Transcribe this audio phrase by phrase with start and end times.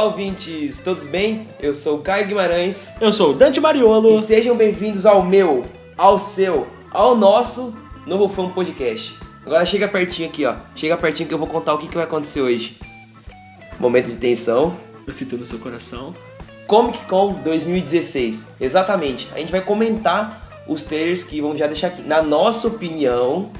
[0.00, 1.46] Olá, ouvintes, todos bem?
[1.60, 4.14] Eu sou o Caio Guimarães Eu sou o Dante Mariolo.
[4.14, 7.76] e sejam bem-vindos ao meu, ao seu, ao nosso
[8.06, 9.18] Novo Fã Podcast.
[9.44, 10.54] Agora chega pertinho aqui, ó.
[10.74, 12.80] Chega pertinho que eu vou contar o que, que vai acontecer hoje.
[13.78, 14.74] Momento de tensão.
[15.06, 16.14] Eu sinto no seu coração.
[16.66, 18.46] Comic Con 2016.
[18.58, 19.28] Exatamente.
[19.34, 22.00] A gente vai comentar os trailers que vão já deixar aqui.
[22.00, 23.50] Na nossa opinião,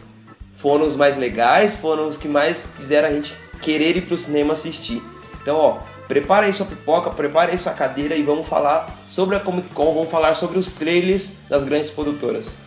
[0.55, 4.55] foram os mais legais, foram os que mais fizeram a gente querer ir pro cinema
[4.55, 5.03] assistir.
[5.43, 9.39] Então, ó, prepara aí sua pipoca, prepara aí sua cadeira e vamos falar sobre a
[9.39, 12.59] Comic Con, vamos falar sobre os trailers das grandes produtoras.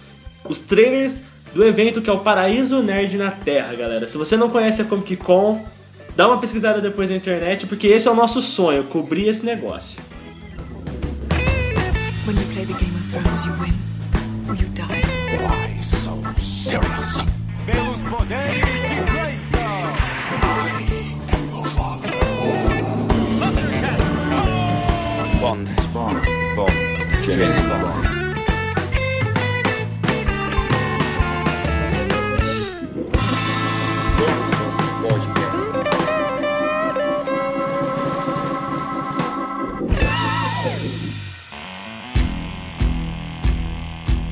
[0.46, 4.08] Os trailers do evento que é o Paraíso Nerd na Terra, galera.
[4.08, 5.62] Se você não conhece a Comic Con,
[6.16, 10.00] dá uma pesquisada depois na internet, porque esse é o nosso sonho, cobrir esse negócio.
[12.26, 13.74] When you play the Game of Thrones, you win
[14.48, 15.04] or you die.
[15.42, 17.26] Why so serious?
[17.66, 19.13] pelos poderes de
[27.26, 28.04] Bond.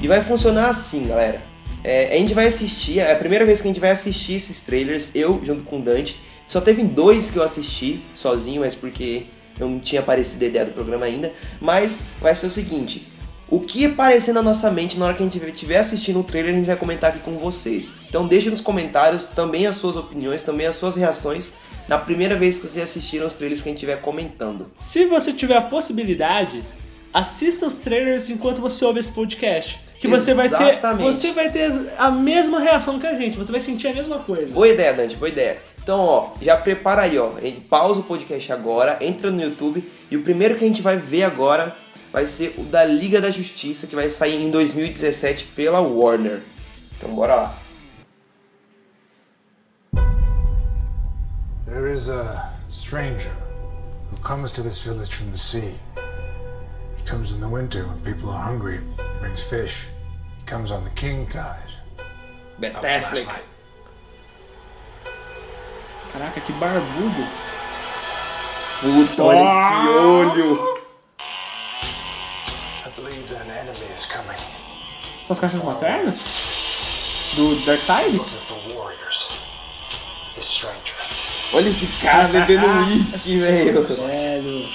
[0.02, 1.44] E vai funcionar assim, galera.
[1.84, 4.62] É, a gente vai assistir, é a primeira vez que a gente vai assistir esses
[4.62, 6.19] trailers, eu junto com o Dante.
[6.45, 9.28] Só teve dois que eu assisti sozinho, mas porque
[9.70, 11.31] não tinha aparecido a ideia do programa ainda.
[11.59, 13.08] Mas vai ser o seguinte:
[13.50, 16.53] o que aparecer na nossa mente na hora que a gente estiver assistindo o trailer,
[16.53, 17.92] a gente vai comentar aqui com vocês.
[18.08, 21.52] Então deixe nos comentários também as suas opiniões, também as suas reações
[21.88, 24.72] na primeira vez que vocês assistiram os trailers que a gente estiver comentando.
[24.78, 26.64] Se você tiver a possibilidade,
[27.14, 29.78] assista os trailers enquanto você ouve esse podcast.
[30.00, 33.62] Que você vai ter, você vai ter a mesma reação que a gente, você vai
[33.62, 34.53] sentir a mesma coisa.
[34.53, 35.62] Boa ideia, Dante, boa ideia.
[35.84, 37.32] Então, ó, já prepara aí, ó.
[37.70, 41.24] Pausa o podcast agora, entra no YouTube e o primeiro que a gente vai ver
[41.24, 41.76] agora
[42.12, 46.42] vai ser o da Liga da Justiça, que vai sair em 2017 pela Warner.
[46.97, 47.58] Então, bora lá.
[51.66, 53.31] There is a stranger
[54.12, 55.74] who comes to this village from the sea.
[56.98, 58.81] He comes in the winter when people are hungry,
[59.19, 59.88] brings fish.
[60.38, 61.72] He comes on the king tide.
[62.59, 63.50] Ben Affleck.
[66.12, 67.28] Caraca, que barbudo.
[68.82, 70.76] Puta, olha esse olho.
[72.86, 74.38] I believe that an enemy is coming.
[75.28, 76.20] São as caixas maternas?
[77.36, 78.20] Do Darkseid?
[81.54, 83.84] Olha esse cara bebendo uísque, velho.
[83.86, 84.66] Velho.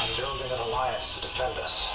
[0.00, 1.90] I'm building an alliance to defend us.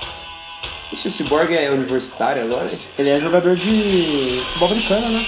[0.92, 2.68] Ixi, o Cyborg é universitário agora?
[2.98, 5.26] Ele é jogador de futebol americano, né?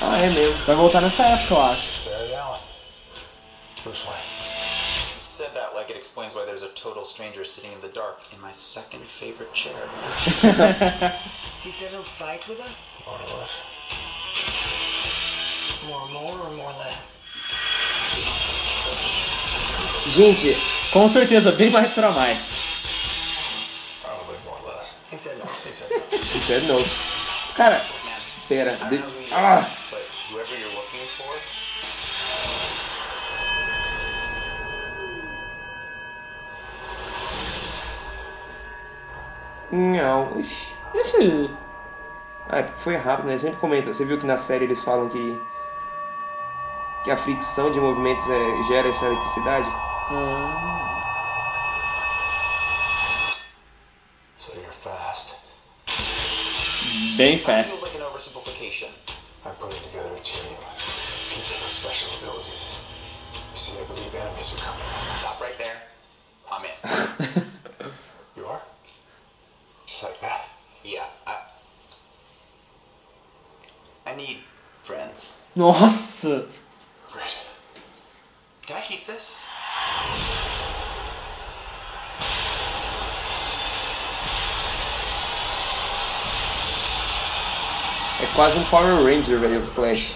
[0.00, 0.64] Ah, é mesmo.
[0.66, 2.08] Vai voltar nessa época, eu acho.
[2.08, 2.60] Barry Allen.
[3.84, 4.24] Bruce Wayne.
[5.14, 8.18] You said that like it explains why there's a total stranger sitting in the dark
[8.32, 9.74] in my second favorite chair.
[11.62, 12.92] He said he'll fight with us?
[13.06, 13.60] More or less.
[15.88, 17.18] More more or more less?
[20.14, 20.54] Gente,
[20.92, 22.52] Com certeza, bem mais pra mais.
[24.02, 24.96] Probably more or less.
[25.10, 25.44] He said no.
[25.64, 26.18] He said no.
[26.18, 26.88] isso é novo.
[27.56, 27.84] Cara,
[28.48, 28.76] pera.
[28.90, 29.66] De- Ah!
[30.30, 31.34] Whoever you're looking for,
[39.70, 40.40] Não.
[40.94, 41.50] Esse.
[42.48, 43.38] Ah, é porque foi rápido, né?
[43.38, 43.92] Sempre comenta.
[43.92, 45.40] Você viu que na série eles falam que.
[47.02, 49.68] que a fricção de movimentos é, gera essa eletricidade?
[54.38, 55.34] So you're fast.
[57.16, 57.83] Bem fast.
[66.64, 67.42] I'm in.
[68.36, 68.60] You are?
[69.86, 70.48] Just like that.
[70.84, 71.32] yeah, I.
[74.06, 74.38] I need
[74.82, 75.40] friends.
[75.54, 76.44] Nossa!
[78.66, 79.46] Can I keep this?
[88.22, 90.14] É quase um Power Ranger, velho, o Flash.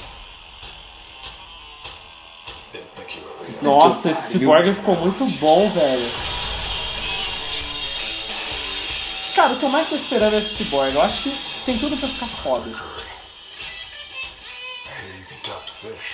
[3.60, 6.37] Nossa, esse cyborg ficou muito bom, velho.
[9.38, 10.92] Cara, o que eu mais tô esperando é esse cyborg.
[10.92, 11.30] Eu acho que
[11.64, 12.68] tem tudo pra ficar foda.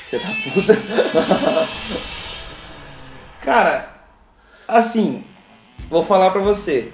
[0.07, 0.77] Você tá puta.
[3.41, 3.99] Cara,
[4.69, 5.25] assim,
[5.89, 6.93] vou falar pra você.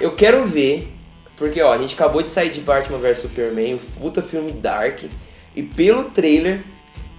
[0.00, 0.92] Eu quero ver,
[1.36, 5.04] porque ó, a gente acabou de sair de Batman vs Superman, um puta filme dark,
[5.54, 6.64] e pelo trailer,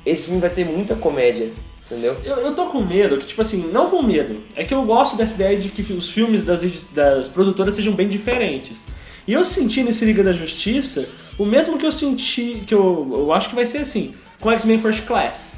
[0.06, 1.54] esse filme vai ter muita comédia.
[1.92, 2.16] Entendeu?
[2.24, 5.18] Eu, eu tô com medo, que tipo assim, não com medo, é que eu gosto
[5.18, 6.62] dessa ideia de que os filmes das,
[6.94, 8.88] das produtoras sejam bem diferentes.
[9.28, 13.34] E eu senti nesse Liga da Justiça o mesmo que eu senti, que eu, eu
[13.34, 15.58] acho que vai ser assim, com X-Men First Class.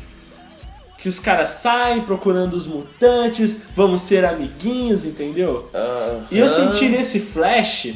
[0.97, 5.69] Que os caras saem procurando os mutantes, vamos ser amiguinhos, entendeu?
[6.31, 7.93] E eu senti nesse Flash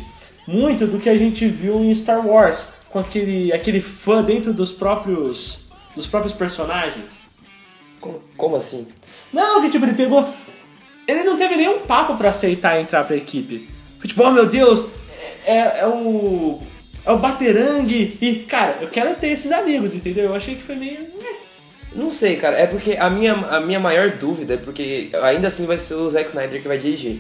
[0.48, 4.72] muito do que a gente viu em Star Wars, com aquele, aquele fã dentro dos
[4.72, 5.62] próprios,
[5.96, 7.17] dos próprios personagens.
[8.00, 8.88] Como, como assim?
[9.32, 10.28] Não, que tipo, ele pegou.
[11.08, 13.70] Ele não teve nenhum papo pra aceitar entrar pra equipe.
[13.98, 14.88] Foi tipo, oh meu Deus,
[15.46, 16.62] é, é o.
[17.06, 18.18] É o Baterangue.
[18.22, 20.26] E, cara, eu quero ter esses amigos, entendeu?
[20.26, 21.00] Eu achei que foi meio.
[21.00, 21.36] né.
[21.96, 22.58] Não sei, cara.
[22.58, 26.10] É porque a minha, a minha maior dúvida é porque ainda assim vai ser o
[26.10, 27.20] Zack Snyder que vai dirigir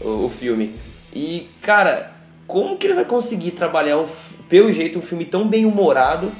[0.00, 0.74] o, o filme.
[1.14, 2.12] E, cara,
[2.46, 4.06] como que ele vai conseguir trabalhar, um,
[4.48, 6.30] pelo jeito, um filme tão bem humorado,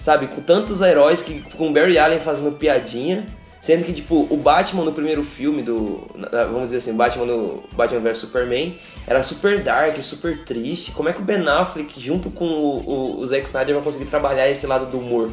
[0.00, 0.26] sabe?
[0.26, 3.26] Com tantos heróis, que, com Barry Allen fazendo piadinha.
[3.60, 6.08] Sendo que, tipo, o Batman no primeiro filme do.
[6.50, 10.92] Vamos dizer assim, Batman no Batman vs Superman era super dark, super triste.
[10.92, 14.06] Como é que o Ben Affleck, junto com o, o, o Zack Snyder, vai conseguir
[14.06, 15.30] trabalhar esse lado do humor?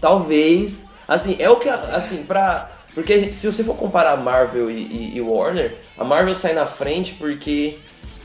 [0.00, 0.86] Talvez.
[1.06, 1.68] Assim, é o que.
[1.68, 2.68] Assim, pra.
[2.94, 7.14] Porque se você for comparar Marvel e, e- e Warner, a Marvel sai na frente
[7.14, 7.78] porque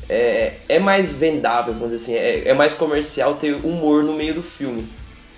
[0.10, 4.34] é, é mais vendável, vamos dizer assim, é, é mais comercial ter humor no meio
[4.34, 4.90] do filme.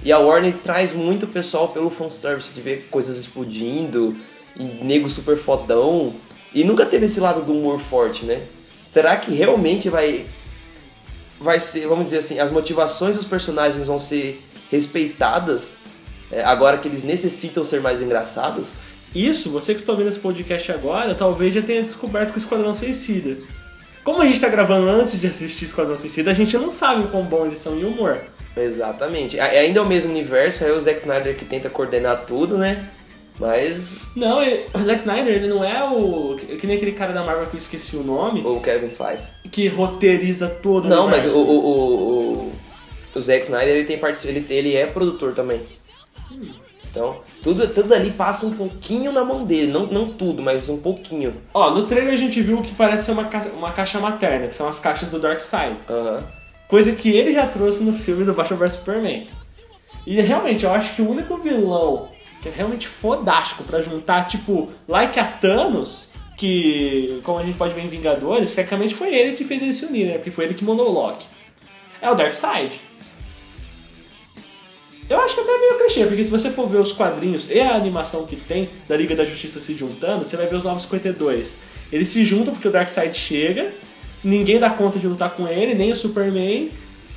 [0.03, 4.15] E a Warner traz muito pessoal pelo fanservice, de ver coisas explodindo,
[4.55, 6.13] e nego super fodão.
[6.53, 8.41] E nunca teve esse lado do humor forte, né?
[8.81, 10.25] Será que realmente vai.
[11.39, 15.77] Vai ser, vamos dizer assim, as motivações dos personagens vão ser respeitadas
[16.31, 18.73] é, agora que eles necessitam ser mais engraçados?
[19.13, 22.73] Isso, você que está ouvindo esse podcast agora, talvez já tenha descoberto com o Esquadrão
[22.73, 23.37] Suicida.
[24.03, 27.07] Como a gente tá gravando antes de assistir Esquadrão Suicida, a gente não sabe o
[27.07, 28.19] quão bom eles são em humor.
[28.63, 29.39] Exatamente.
[29.39, 32.87] A- Ainda é o mesmo universo, é o Zack Snyder que tenta coordenar tudo, né?
[33.39, 33.97] Mas.
[34.15, 36.35] Não, ele- o Zack Snyder, ele não é o.
[36.59, 39.23] Que nem aquele cara da Marvel que eu esqueci o nome, O Kevin Feige.
[39.51, 41.39] que roteiriza todo o Não, mas o, universo.
[41.39, 42.51] o, o, o,
[43.15, 44.27] o Zack Snyder ele tem part...
[44.27, 45.61] ele, ele é produtor também.
[46.91, 49.71] Então, tudo, tudo ali passa um pouquinho na mão dele.
[49.71, 51.35] Não, não tudo, mas um pouquinho.
[51.53, 54.47] Ó, no trailer a gente viu o que parece ser uma, ca- uma caixa materna,
[54.47, 55.77] que são as caixas do Darkseid.
[55.87, 56.23] Aham.
[56.69, 59.27] Coisa que ele já trouxe no filme do Batman vs Superman.
[60.07, 62.09] E realmente, eu acho que o único vilão
[62.41, 67.73] que é realmente fodástico pra juntar, tipo, like a Thanos, que, como a gente pode
[67.73, 70.17] ver em Vingadores, tecnicamente foi ele que fez eles se unirem, né?
[70.19, 71.25] Porque foi ele que mandou o Loki.
[72.01, 72.79] É o Darkseid.
[75.09, 77.59] Eu acho que até é meio clichê, porque se você for ver os quadrinhos e
[77.59, 81.57] a animação que tem da Liga da Justiça se juntando, você vai ver os 952.
[81.91, 83.73] Eles se juntam porque o Darkseid chega,
[84.23, 86.69] ninguém dá conta de lutar com ele, nem o Superman,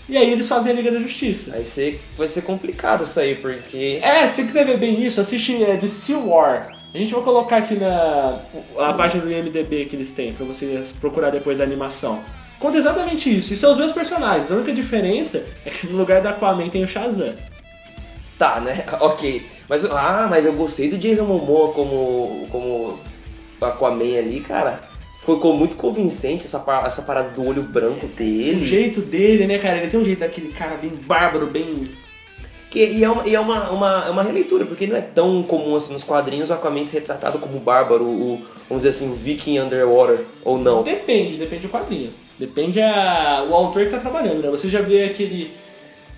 [0.09, 1.57] e aí eles fazem a Liga da Justiça.
[1.57, 3.99] Aí você, vai ser complicado isso aí, porque.
[4.03, 6.77] É, se você quiser ver bem isso, assiste é, The Seal War.
[6.95, 8.39] A gente vai colocar aqui na
[8.79, 12.23] a página do IMDB que eles têm, pra você procurar depois a animação.
[12.59, 13.55] Conta exatamente isso.
[13.55, 14.53] E são os mesmos personagens.
[14.53, 17.35] A única diferença é que no lugar do Aquaman tem o Shazam.
[18.39, 18.85] Tá, né?
[19.01, 19.47] Ok.
[19.69, 22.99] Mas, ah, mas eu gostei do Jason Momoa como, como
[23.61, 24.92] Aquaman ali, cara.
[25.25, 28.65] Ficou muito convincente essa, essa parada do olho branco O dele.
[28.65, 29.79] jeito dele, né, cara?
[29.79, 31.91] Ele tem um jeito daquele cara bem bárbaro, bem.
[32.69, 35.43] Que, e é, uma, e é uma, uma, é uma releitura, porque não é tão
[35.45, 39.15] comum assim nos quadrinhos o Aquaman ser retratado como bárbaro, o, vamos dizer assim, o
[39.15, 40.83] Viking Underwater, ou não.
[40.83, 42.11] Depende, depende do quadrinho.
[42.39, 44.51] Depende a, o autor que tá trabalhando, né?
[44.51, 45.53] Você já vê aquele.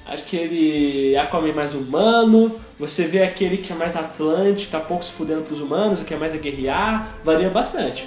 [0.07, 5.43] Aquele Aquaman mais humano, você vê aquele que é mais Atlante, tá pouco se fudendo
[5.43, 8.07] pros humanos, o que é mais a guerrear, varia bastante.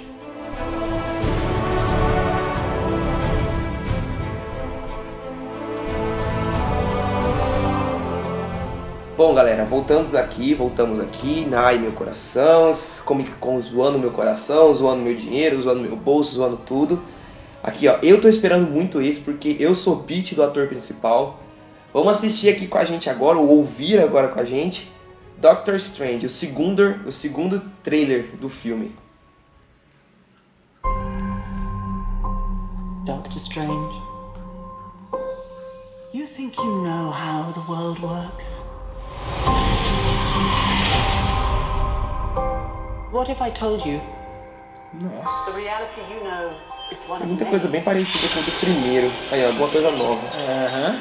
[9.18, 12.70] Bom, galera, voltamos aqui, voltamos aqui, Ai Meu Coração,
[13.04, 17.02] Comic Con zoando meu coração, zoando meu dinheiro, zoando meu bolso, zoando tudo.
[17.60, 21.40] Aqui, ó, eu tô esperando muito isso porque eu sou beat do ator principal.
[21.92, 24.88] Vamos assistir aqui com a gente agora, ou ouvir agora com a gente,
[25.36, 28.94] Doctor Strange, o segundo, o segundo trailer do filme.
[33.04, 34.00] Doctor Strange.
[36.14, 38.67] You think you know how the world works?
[43.10, 44.00] What if I told you
[44.92, 45.50] Nossa.
[45.52, 46.52] the reality you know
[46.90, 47.50] is one of Muita many?
[47.50, 49.10] coisa bem parecida com o do primeiro.
[49.32, 50.20] Aí, ó, alguma coisa nova.
[50.36, 50.92] Aham.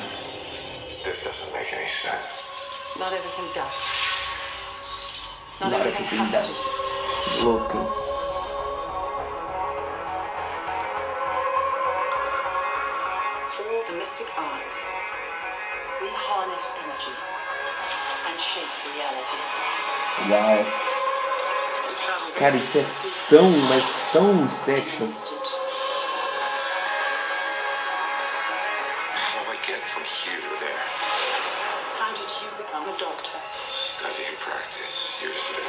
[1.04, 2.36] This doesn't make any sense.
[3.00, 3.78] Not everything does.
[5.62, 6.48] Not, Not everything everything has does.
[6.48, 7.44] to.
[7.44, 8.08] Louco.
[13.46, 14.86] Through the mystic arts,
[16.02, 17.14] we harness energy
[18.38, 19.38] and shape reality.
[20.30, 20.62] Uau.
[22.38, 22.86] Cara, isso é
[23.30, 25.12] tão, mas tão Inception.
[29.16, 30.86] How do I get from here to there?
[31.98, 33.40] How did you become a doctor?
[33.70, 35.18] Study and practice.
[35.20, 35.66] Years of it.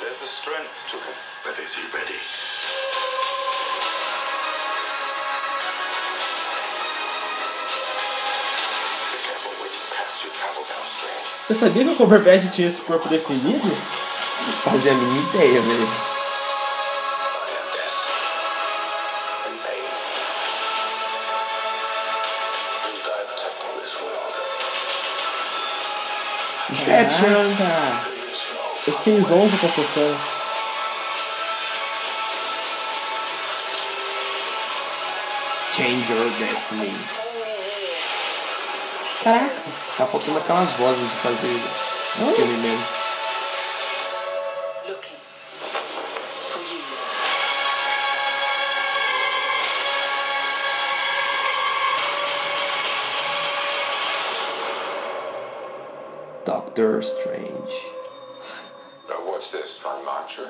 [0.00, 1.14] There's a strength to him.
[1.44, 2.20] But is he ready?
[11.48, 13.74] Você sabia que o Cumberbatch tinha esse corpo definido?
[14.62, 15.88] Fazia a mínima ideia, velho.
[26.84, 28.10] Caraca!
[28.86, 30.18] Eu fiquei zonzo com essa cena.
[35.74, 37.27] Change your destiny.
[39.22, 39.50] Caraca!
[39.96, 41.60] Tá faltando aquelas vozes de fazer
[42.22, 42.86] o filme mesmo.
[56.44, 57.74] Doctor Strange.
[59.08, 59.84] Now what's this?
[59.84, 60.48] Our mantra?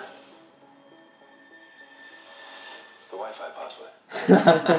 [3.01, 4.75] It's the Wi-Fi password.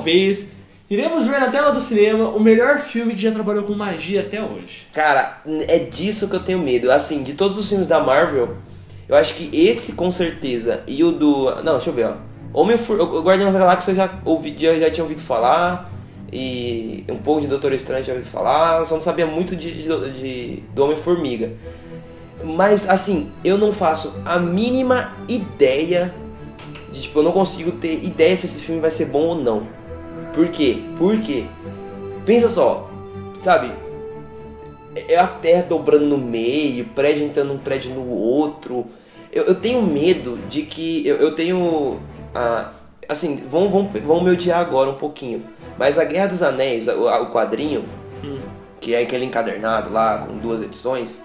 [0.00, 0.48] talvez
[0.88, 4.42] iremos ver na tela do cinema o melhor filme que já trabalhou com magia até
[4.42, 4.86] hoje.
[4.92, 6.90] Cara, é disso que eu tenho medo.
[6.90, 8.56] Assim, de todos os filmes da Marvel,
[9.08, 11.54] eu acho que esse com certeza e o do.
[11.62, 12.14] Não, deixa eu ver, ó.
[12.52, 12.98] Homem For...
[13.00, 15.92] o Guardiões da Galáxia eu já, ouvi, já, já tinha ouvido falar.
[16.32, 18.84] E um pouco de Doutor Estranho já ouvido falar.
[18.84, 21.52] Só não sabia muito de, de, de- do Homem-Formiga.
[22.42, 26.12] Mas assim, eu não faço a mínima ideia
[26.90, 29.79] de tipo, eu não consigo ter ideia se esse filme vai ser bom ou não.
[30.34, 30.82] Por quê?
[30.96, 31.44] Por quê?
[32.24, 32.90] Pensa só,
[33.38, 33.70] sabe?
[35.08, 38.86] É a terra dobrando no meio, prédio entrando num prédio no outro.
[39.32, 41.06] Eu, eu tenho medo de que.
[41.06, 42.00] Eu, eu tenho.
[42.34, 42.70] ah,
[43.08, 45.44] assim, vão, vão, vão me odiar agora um pouquinho.
[45.78, 47.84] Mas a Guerra dos Anéis, o, o quadrinho,
[48.80, 51.22] que é aquele encadernado lá com duas edições,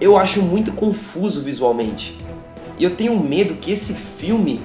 [0.00, 2.18] eu acho muito confuso visualmente.
[2.78, 4.60] E eu tenho medo que esse filme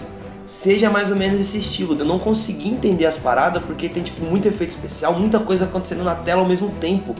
[0.49, 4.01] seja mais ou menos esse estilo, de eu não conseguir entender as paradas porque tem
[4.01, 7.15] tipo muito efeito especial, muita coisa acontecendo na tela ao mesmo tempo.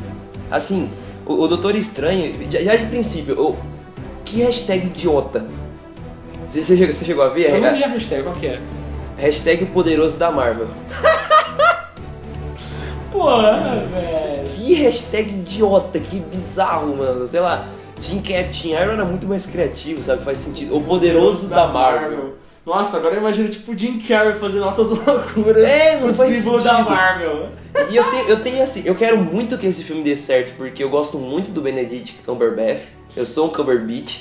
[0.49, 0.89] Assim,
[1.27, 3.55] o, o Doutor Estranho, já, já de princípio, eu,
[4.25, 5.45] que hashtag idiota?
[6.49, 7.51] Você, você chegou, você chegou a ver?
[7.53, 8.59] Eu não É- vi a hashtag, qual que é?
[9.17, 10.67] hashtag o poderoso da Marvel.
[13.11, 14.43] Porra, velho.
[14.45, 17.27] Que hashtag idiota, que bizarro, mano.
[17.27, 17.67] Sei lá,
[18.01, 20.23] Team Captain Iron era muito mais criativo, sabe?
[20.23, 20.75] Faz sentido.
[20.75, 22.35] O poderoso da Marvel.
[22.69, 26.35] Nossa, agora eu imagino tipo Jim Carrey fazendo altas loucuras É, não com o faz
[26.35, 26.89] símbolo da sentido.
[26.91, 27.49] Marvel.
[27.89, 30.83] E eu tenho, eu tenho assim, eu quero muito que esse filme dê certo, porque
[30.83, 32.83] eu gosto muito do Benedict Cumberbatch.
[33.17, 34.19] Eu sou um Cumberbatch.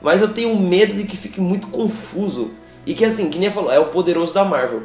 [0.00, 2.52] Mas eu tenho medo de que fique muito confuso.
[2.86, 4.84] E que assim, que nem falou, é o poderoso da Marvel.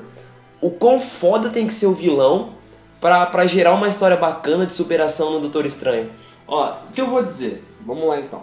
[0.60, 2.56] O quão foda tem que ser o vilão
[3.00, 6.10] pra, pra gerar uma história bacana de superação no Doutor Estranho.
[6.46, 7.64] Ó, o que eu vou dizer?
[7.86, 8.42] Vamos lá então.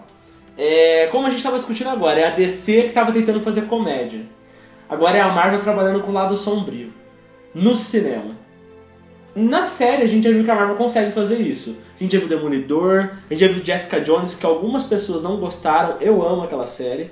[0.56, 4.22] É, como a gente estava discutindo agora, é a DC que estava tentando fazer comédia.
[4.88, 6.92] Agora é a Marvel trabalhando com o lado sombrio.
[7.54, 8.36] No cinema.
[9.34, 11.76] Na série a gente já viu que a Marvel consegue fazer isso.
[11.98, 15.38] A gente já viu Demolidor, a gente já viu Jessica Jones, que algumas pessoas não
[15.38, 15.96] gostaram.
[16.00, 17.10] Eu amo aquela série.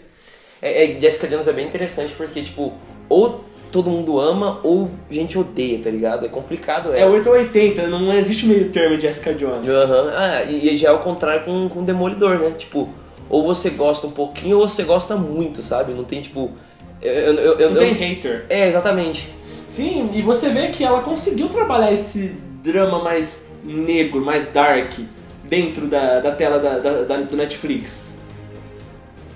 [0.60, 2.72] É, é, Jessica Jones é bem interessante porque, tipo,
[3.08, 6.26] ou todo mundo ama ou gente odeia, tá ligado?
[6.26, 9.68] É complicado, É 8 ou 80, não existe meio termo de Jessica Jones.
[9.68, 10.12] Aham.
[10.14, 12.50] Ah, e e já é o contrário com, com Demolidor, né?
[12.56, 12.88] Tipo,
[13.28, 15.92] ou você gosta um pouquinho ou você gosta muito, sabe?
[15.92, 16.52] Não tem, tipo...
[17.02, 18.44] Eu, eu, eu- eu- Não tem hater.
[18.48, 19.28] É, exatamente.
[19.66, 24.92] Sim, e você vê que ela conseguiu trabalhar esse drama mais negro, mais dark,
[25.44, 28.11] dentro da, da tela da, da- da- do Netflix.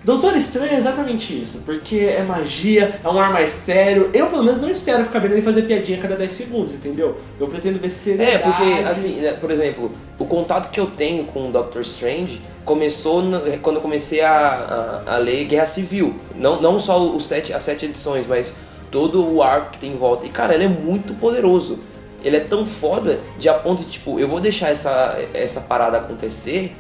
[0.07, 4.09] Doutor Estranho é exatamente isso, porque é magia, é um ar mais sério.
[4.15, 7.17] Eu, pelo menos, não espero ficar vendo ele fazer piadinha a cada 10 segundos, entendeu?
[7.41, 8.31] Eu pretendo ver seriedade.
[8.37, 12.41] É, porque, assim, né, por exemplo, o contato que eu tenho com o Doctor Strange
[12.65, 16.15] começou no- quando eu comecei a, a, a ler Guerra Civil.
[16.37, 18.55] Não, não só os sete, as sete edições, mas
[18.93, 20.25] todo o arco que tem em volta.
[20.25, 21.81] E, cara, ele é muito poderoso.
[22.25, 25.99] Ele é tão foda de a ponto de, tipo, eu vou deixar essa, essa parada
[25.99, 26.77] acontecer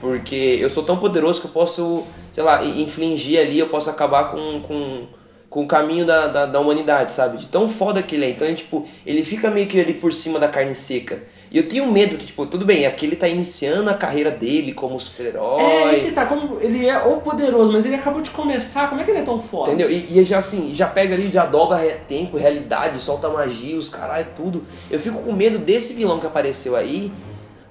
[0.00, 2.04] porque eu sou tão poderoso que eu posso,
[2.36, 5.06] sei lá, infligir ali, eu posso acabar com, com,
[5.48, 7.38] com o caminho da, da, da humanidade, sabe?
[7.38, 8.28] De tão foda que ele é.
[8.28, 11.22] Então, ele, tipo, ele fica meio que ali por cima da carne seca.
[11.50, 14.74] E eu tenho medo que, tipo, tudo bem, aqui ele tá iniciando a carreira dele
[14.74, 15.62] como É, super-herói.
[15.62, 19.04] aí que tá, como ele é o poderoso, mas ele acabou de começar, como é
[19.04, 19.70] que ele é tão foda?
[19.70, 19.90] Entendeu?
[19.90, 24.26] E, e já assim, já pega ali, já dobra tempo, realidade, solta magia, os caralho,
[24.36, 24.62] tudo.
[24.90, 27.10] Eu fico com medo desse vilão que apareceu aí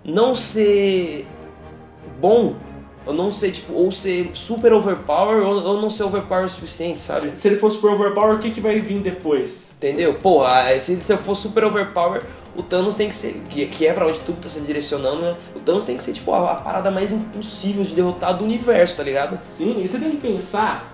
[0.03, 1.27] não ser
[2.19, 2.55] bom,
[3.05, 7.01] ou não ser, tipo, ou ser super overpower, ou, ou não ser overpower o suficiente,
[7.01, 7.31] sabe?
[7.35, 9.73] Se ele for super overpower, o que, que vai vir depois?
[9.77, 10.13] Entendeu?
[10.15, 10.43] Pô,
[10.79, 12.23] se, se eu for super overpower,
[12.55, 15.35] o Thanos tem que ser, que, que é pra onde tudo tá se direcionando, né?
[15.55, 18.97] O Thanos tem que ser, tipo, a, a parada mais impossível de derrotar do universo,
[18.97, 19.39] tá ligado?
[19.43, 20.93] Sim, e você tem que pensar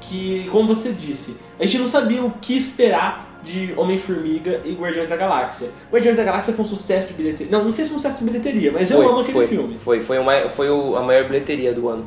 [0.00, 5.08] que, como você disse, a gente não sabia o que esperar de Homem-Formiga e Guardiões
[5.08, 5.68] da Galáxia.
[5.92, 7.52] Guardiões da Galáxia foi um sucesso de bilheteria.
[7.52, 9.78] Não, não sei se foi um sucesso de bilheteria, mas eu amo aquele foi, filme.
[9.78, 12.04] Foi, foi, uma, foi o- a maior bilheteria do ano.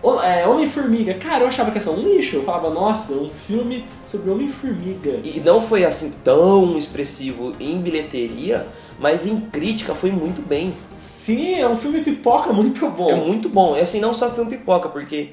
[0.00, 2.36] O- é, Homem-Formiga, cara, eu achava que ia ser um lixo.
[2.36, 5.20] Eu falava, nossa, um filme sobre Homem-Formiga.
[5.24, 8.66] E não foi assim tão expressivo em bilheteria,
[9.00, 10.74] mas em crítica foi muito bem.
[10.94, 13.10] Sim, é um filme pipoca muito bom.
[13.10, 13.76] É muito bom.
[13.76, 15.30] E assim, não só filme pipoca, porque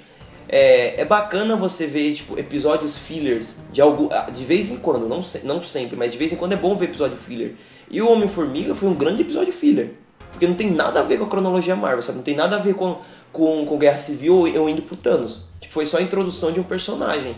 [0.48, 4.10] é, é bacana você ver, tipo, episódios fillers de algo.
[4.12, 6.58] ah, De vez em quando, não, se- não sempre, mas de vez em quando é
[6.58, 7.56] bom ver episódio filler.
[7.90, 9.92] E o Homem-Formiga foi um grande episódio filler.
[10.32, 12.18] Porque não tem nada a ver com a cronologia Marvel, sabe?
[12.18, 12.98] Não tem nada a ver com,
[13.32, 15.44] com, com Guerra Civil ou, ou indo pro Thanos.
[15.62, 17.38] Tipo, foi só a introdução de um personagem.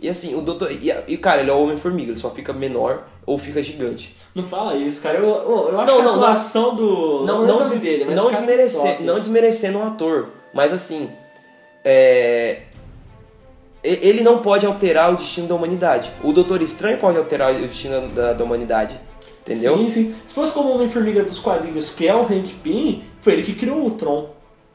[0.00, 0.70] E assim, o doutor.
[0.72, 4.16] E, e, cara, ele é o Homem-Formiga, ele só fica menor ou fica gigante.
[4.34, 5.18] Não fala isso, cara.
[5.18, 6.22] Eu, eu, eu acho Não, que a não, não.
[6.24, 7.24] atuação do.
[7.26, 11.10] não, é não, des- dele, não, cara desmerecer, não desmerecendo o ator, mas assim,
[11.90, 12.58] é,
[13.82, 16.12] ele não pode alterar o destino da humanidade.
[16.22, 19.00] O Doutor Estranho pode alterar o destino da, da humanidade,
[19.40, 19.78] entendeu?
[19.78, 20.14] Sim, sim.
[20.26, 23.54] Se fosse como o Homem-Formiga dos quadrinhos, que é o Hank Pym, foi ele que
[23.54, 24.28] criou o Ultron.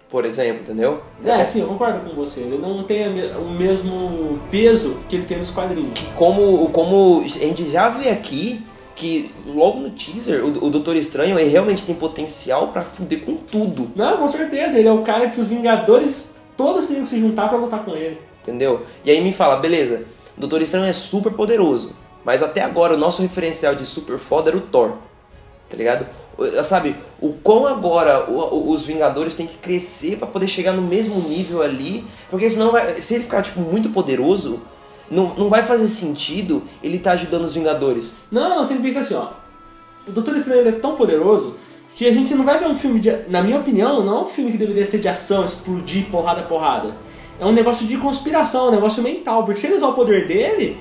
[0.09, 1.01] Por exemplo, entendeu?
[1.23, 2.41] É, sim, eu concordo com você.
[2.41, 5.99] Ele não tem o mesmo peso que ele tem nos quadrinhos.
[6.15, 8.63] Como, como a gente já vê aqui
[8.95, 13.35] que logo no teaser o, o Doutor Estranho ele realmente tem potencial pra fuder com
[13.35, 14.79] tudo, Não, com certeza.
[14.79, 17.91] Ele é o cara que os Vingadores todos teriam que se juntar pra lutar com
[17.95, 18.19] ele.
[18.41, 18.85] entendeu?
[19.03, 20.05] E aí me fala, beleza,
[20.37, 24.49] o Doutor Estranho é super poderoso, mas até agora o nosso referencial de super foda
[24.49, 24.93] era o Thor,
[25.69, 26.05] tá ligado?
[26.63, 31.61] Sabe, o quão agora os Vingadores têm que crescer pra poder chegar no mesmo nível
[31.61, 34.59] ali, porque senão vai, se ele ficar tipo muito poderoso,
[35.11, 38.15] não, não vai fazer sentido ele tá ajudando os Vingadores.
[38.31, 39.27] Não, você tem que pensar assim, ó.
[40.07, 41.55] O Doutor Estranho é tão poderoso
[41.95, 43.11] que a gente não vai ver um filme de.
[43.27, 46.95] Na minha opinião, não é um filme que deveria ser de ação, explodir, porrada, porrada.
[47.39, 49.43] É um negócio de conspiração, um negócio mental.
[49.45, 50.77] Porque se ele usar o poder dele,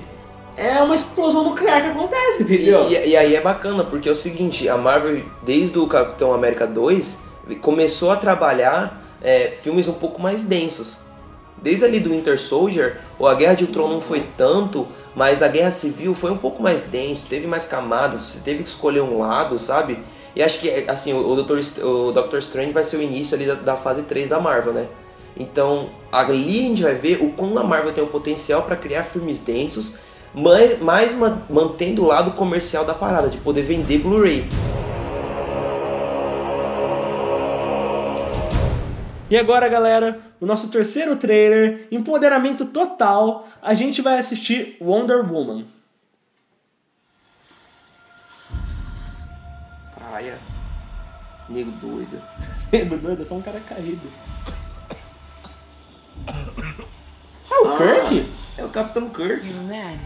[0.57, 2.89] é uma explosão nuclear que acontece, E, entendeu?
[2.89, 6.65] e- e aí é bacana, porque é o seguinte, a Marvel, desde o Capitão América
[6.67, 7.19] 2,
[7.61, 10.97] começou a trabalhar é, filmes um pouco mais densos.
[11.61, 15.47] Desde ali do Winter Soldier, ou a Guerra de Ultron não foi tanto, mas a
[15.47, 19.17] Guerra Civil foi um pouco mais denso, teve mais camadas, você teve que escolher um
[19.19, 19.99] lado, sabe?
[20.35, 23.53] E acho que, assim, o, Est- o Doctor Strange vai ser o início ali da,
[23.53, 24.87] da fase 3 da Marvel, né?
[25.37, 29.03] Então, ali a gente vai ver o quão a Marvel tem o potencial para criar
[29.03, 29.95] filmes densos,
[30.33, 34.43] mas, mas ma- mantendo o lado comercial da parada, de poder vender Blu-ray.
[39.29, 45.65] E agora, galera, o nosso terceiro trailer, empoderamento total, a gente vai assistir Wonder Woman.
[50.13, 50.37] Paia.
[51.49, 52.21] Nego doido.
[52.71, 54.07] Nego doido, é só um cara caído.
[57.49, 58.31] É o Kirk?
[58.55, 59.43] É o Capitão Kirk.
[59.51, 59.97] Man.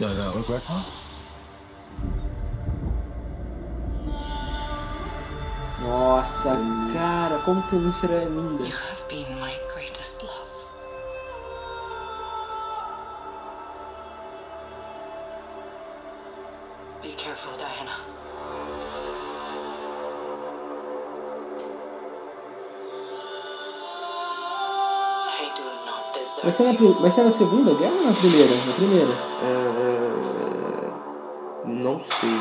[0.00, 0.84] Look like one?
[5.82, 6.56] Nossa,
[6.94, 8.64] cara, como Temícera é linda.
[8.64, 10.01] You have been my greatest
[26.42, 28.54] Vai ser, na, vai ser na segunda guerra ou na primeira?
[28.66, 29.12] Na primeira.
[29.42, 31.66] É...
[31.68, 32.38] Não sei.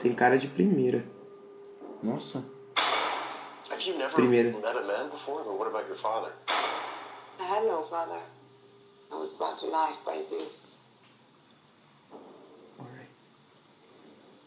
[0.00, 1.04] Tem cara de primeira.
[2.02, 2.44] Nossa.
[3.70, 4.50] Have you never Primeira.
[4.50, 5.42] met a man before?
[5.46, 6.32] Or what about your father?
[7.38, 8.20] I had no father.
[9.12, 10.76] I was brought to life by Zeus.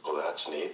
[0.06, 0.74] Well, that's neat.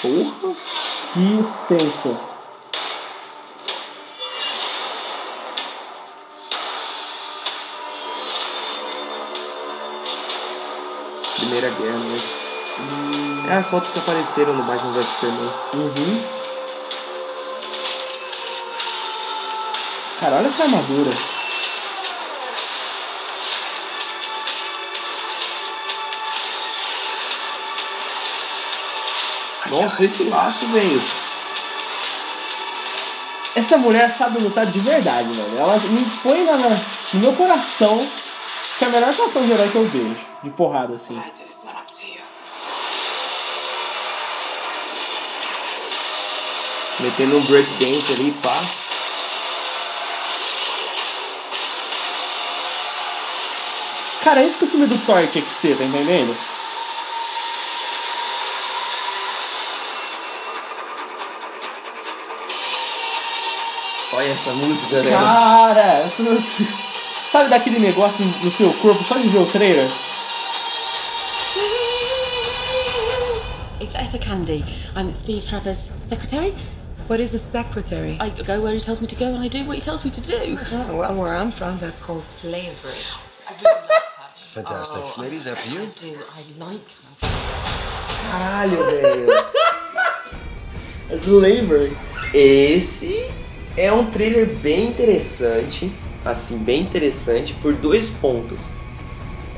[0.00, 0.54] Porra!
[1.12, 2.35] Que sensa.
[11.56, 13.48] Primeira guerra mesmo.
[13.50, 15.50] É as fotos que apareceram no Batman vs Superman.
[15.72, 16.22] Uhum.
[20.20, 21.10] Cara, olha essa armadura.
[29.70, 31.02] Nossa, esse laço, velho.
[33.54, 35.58] Essa mulher sabe lutar de verdade, velho.
[35.58, 36.80] Ela me põe na, na-
[37.14, 38.06] no meu coração
[38.78, 40.16] que é a melhor atuação de herói que eu vejo.
[40.42, 41.16] De porrada, assim.
[41.16, 42.20] What I do is not up to you.
[47.00, 48.62] Metendo um breakdance ali, pá.
[54.24, 56.36] Cara, é isso que o filme do Thor tinha que ser, tá entendendo?
[64.12, 65.10] Olha essa música, né?
[65.10, 66.40] Cara, eu tô...
[67.30, 69.90] sabe daquele negócio no seu corpo só de ver o trailer?
[73.80, 74.64] It's Etta Candy.
[74.96, 76.54] I'm Steve Trevor's secretary.
[77.08, 78.18] What is a secretary?
[78.18, 80.10] I go where he tells me to go and I do what he tells me
[80.10, 80.58] to do.
[80.72, 82.94] Oh, well, where I'm from, that's called slavery.
[83.46, 84.52] I really like her.
[84.54, 85.02] Fantastic.
[85.02, 85.82] Oh, Ladies, after you.
[85.82, 86.16] I do.
[86.34, 87.26] I like her.
[88.30, 89.26] Caralho, velho.
[91.40, 91.90] Lembra?
[92.34, 93.30] Esse
[93.76, 95.92] é um trailer bem interessante,
[96.24, 98.70] assim, bem interessante por dois pontos.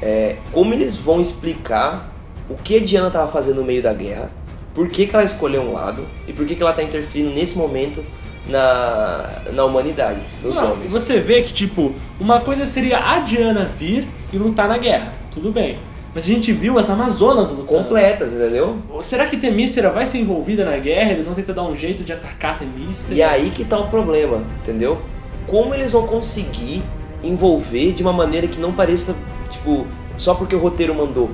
[0.03, 2.13] É, como eles vão explicar
[2.51, 4.31] o que a Diana estava fazendo no meio da guerra,
[4.75, 7.57] por que, que ela escolheu um lado e por que, que ela está interferindo nesse
[7.57, 8.05] momento
[8.49, 10.91] na, na humanidade, nos homens.
[10.91, 15.13] Você vê que, tipo, uma coisa seria a Diana vir e lutar na guerra.
[15.31, 15.79] Tudo bem.
[16.15, 17.67] Mas a gente viu as Amazonas lutando.
[17.67, 18.79] Completas, entendeu?
[19.03, 21.13] Será que Temístera vai ser envolvida na guerra?
[21.13, 23.15] Eles vão tentar dar um jeito de atacar Temístera?
[23.15, 25.01] E aí que tá o problema, entendeu?
[25.47, 26.83] Como eles vão conseguir
[27.23, 29.15] envolver de uma maneira que não pareça,
[29.51, 31.31] tipo, só porque o roteiro mandou.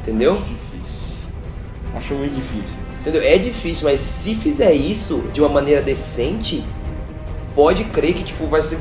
[0.00, 0.38] Entendeu?
[1.96, 2.76] Acho muito difícil.
[3.00, 3.22] Entendeu?
[3.22, 6.64] É difícil, mas se fizer isso de uma maneira decente,
[7.54, 8.78] pode crer que tipo vai ser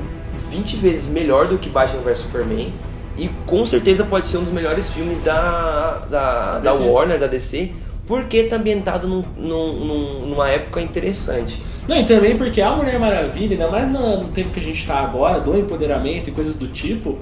[0.50, 2.74] 20 vezes melhor do que Batman vs Superman.
[3.18, 6.74] E com certeza pode ser um dos melhores filmes da, da, da.
[6.74, 7.72] Warner, da DC,
[8.06, 11.62] porque tá ambientado num, num- num- numa época interessante.
[11.88, 14.86] Não, e também porque a Mulher Maravilha, ainda mais no, no tempo que a gente
[14.86, 17.18] tá agora, do empoderamento e coisas do tipo.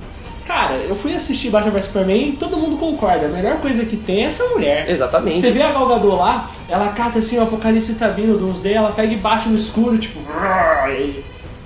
[0.45, 3.25] Cara, eu fui assistir Batman vs Superman e todo mundo concorda.
[3.25, 4.89] A melhor coisa que tem é essa mulher.
[4.89, 5.39] Exatamente.
[5.41, 8.91] Você vê a Gal Gadot lá, ela cata assim, o apocalipse tá vindo, Doomsday, ela
[8.91, 10.19] pega e bate no escuro, tipo...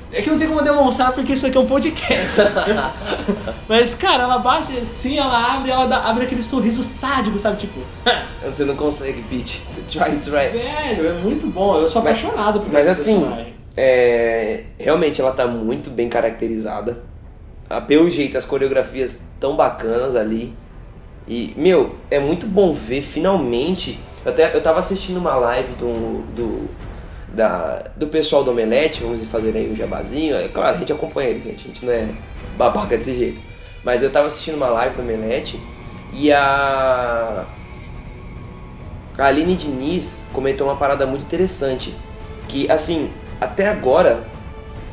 [0.09, 2.41] É que não tem como demonstrar porque isso aqui é um podcast.
[3.67, 7.57] Mas, cara, ela bate assim, ela abre, ela dá- abre aquele sorriso sádico, sabe?
[7.57, 7.79] Tipo,
[8.45, 9.63] Você não consegue, Pete.
[9.87, 10.31] Try, try.
[10.49, 11.77] velho, é muito bom.
[11.77, 13.29] Eu sou Mas- apaixonado por Mas assim,
[13.75, 17.03] é, realmente ela tá muito bem caracterizada.
[17.87, 20.55] Pelo jeito, as coreografias tão bacanas ali.
[21.27, 23.99] E, meu, é muito bom ver finalmente.
[24.23, 26.69] Eu, até, eu tava assistindo uma live do, do,
[27.33, 30.37] da, do pessoal do Omelete, vamos fazer aí um jabazinho.
[30.37, 31.65] É claro, a gente acompanha eles, gente.
[31.65, 32.07] A gente não é
[32.57, 33.41] babaca desse jeito.
[33.83, 35.61] Mas eu tava assistindo uma live do Omelete
[36.13, 37.45] e a.
[39.17, 41.93] A Aline Diniz comentou uma parada muito interessante.
[42.47, 44.23] Que, assim, até agora,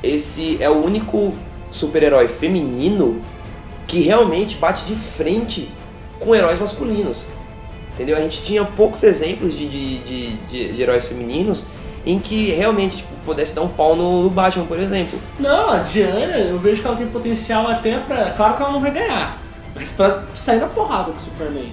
[0.03, 1.35] esse é o único
[1.75, 3.21] super-herói feminino
[3.87, 5.69] que realmente bate de frente
[6.21, 7.25] com heróis masculinos.
[7.95, 8.17] Entendeu?
[8.17, 11.67] A gente tinha poucos exemplos de, de, de, de- heróis femininos
[12.05, 15.19] em que realmente tipo, pudesse dar um pau no, no Batman, por exemplo.
[15.39, 18.31] Não, a Diana, eu vejo que ela tem potencial até pra.
[18.33, 19.41] Claro que ela não vai ganhar,
[19.75, 21.73] mas pra sair na porrada com o Superman.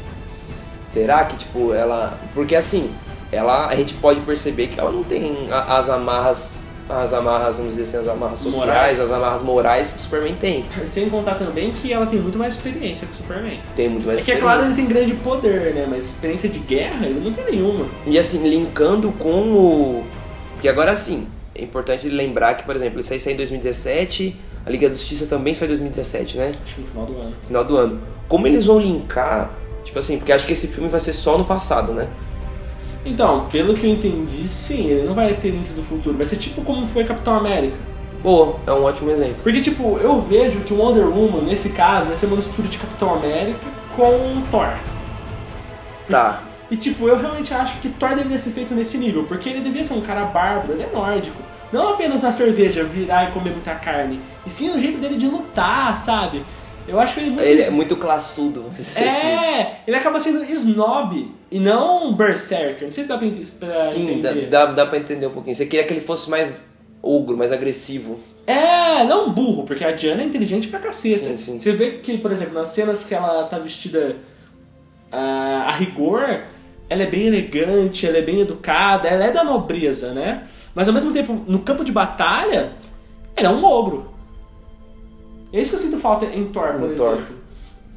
[0.85, 2.17] Será que, tipo, ela.
[2.33, 2.91] Porque assim,
[3.31, 6.55] ela a gente pode perceber que ela não tem as amarras.
[6.91, 8.99] As amarras, vamos dizer assim, as amarras sociais, Morais.
[8.99, 10.65] as amarras morais que o Superman tem.
[10.85, 13.59] Sem contar também que ela tem muito mais experiência que o Superman.
[13.75, 14.95] Tem muito mais é que é claro, ele experiência.
[14.95, 15.87] tem grande poder, né?
[15.89, 17.85] Mas experiência de guerra ele não tem nenhuma.
[18.05, 20.03] E assim, linkando com o.
[20.53, 24.69] Porque agora sim, é importante lembrar que, por exemplo, isso aí saiu em 2017, a
[24.69, 26.53] Liga da Justiça também saiu em 2017, né?
[26.63, 27.35] Acho que no final do ano.
[27.47, 28.01] Final do ano.
[28.27, 29.51] Como eles vão linkar,
[29.83, 32.07] tipo assim, porque acho que esse filme vai ser só no passado, né?
[33.03, 36.15] Então, pelo que eu entendi, sim, ele não vai ter links do futuro.
[36.15, 37.77] Vai ser tipo como foi Capitão América.
[38.21, 39.37] Boa, é um ótimo exemplo.
[39.41, 42.77] Porque, tipo, eu vejo que o Wonder Woman, nesse caso, vai ser uma mistura de
[42.77, 44.77] Capitão América com Thor.
[46.07, 46.43] Tá.
[46.69, 49.83] E tipo, eu realmente acho que Thor deveria ser feito nesse nível, porque ele devia
[49.83, 51.41] ser um cara bárbaro, ele é nórdico.
[51.71, 55.27] Não apenas na cerveja, virar e comer muita carne, e sim no jeito dele de
[55.27, 56.43] lutar, sabe?
[56.91, 57.43] Eu acho ele muito.
[57.47, 59.27] Ele é muito classudo, dizer assim.
[59.27, 62.83] É, ele acaba sendo snob e não berserker.
[62.85, 64.47] Não sei se dá pra, ent- pra Sim, dá, entender.
[64.47, 65.55] dá, dá pra entender um pouquinho.
[65.55, 66.61] Você queria que ele fosse mais
[67.01, 68.19] ogro, mais agressivo.
[68.45, 71.17] É, não burro, porque a Diana é inteligente pra caceta.
[71.29, 71.59] Sim, sim.
[71.59, 74.17] Você vê que, por exemplo, nas cenas que ela tá vestida
[75.11, 76.41] a, a rigor,
[76.89, 80.43] ela é bem elegante, ela é bem educada, ela é da nobreza, né?
[80.75, 82.71] Mas ao mesmo tempo, no campo de batalha,
[83.35, 84.10] ela é um ogro.
[85.53, 87.13] É isso que eu sinto falta em Thor, por Thor.
[87.13, 87.35] exemplo.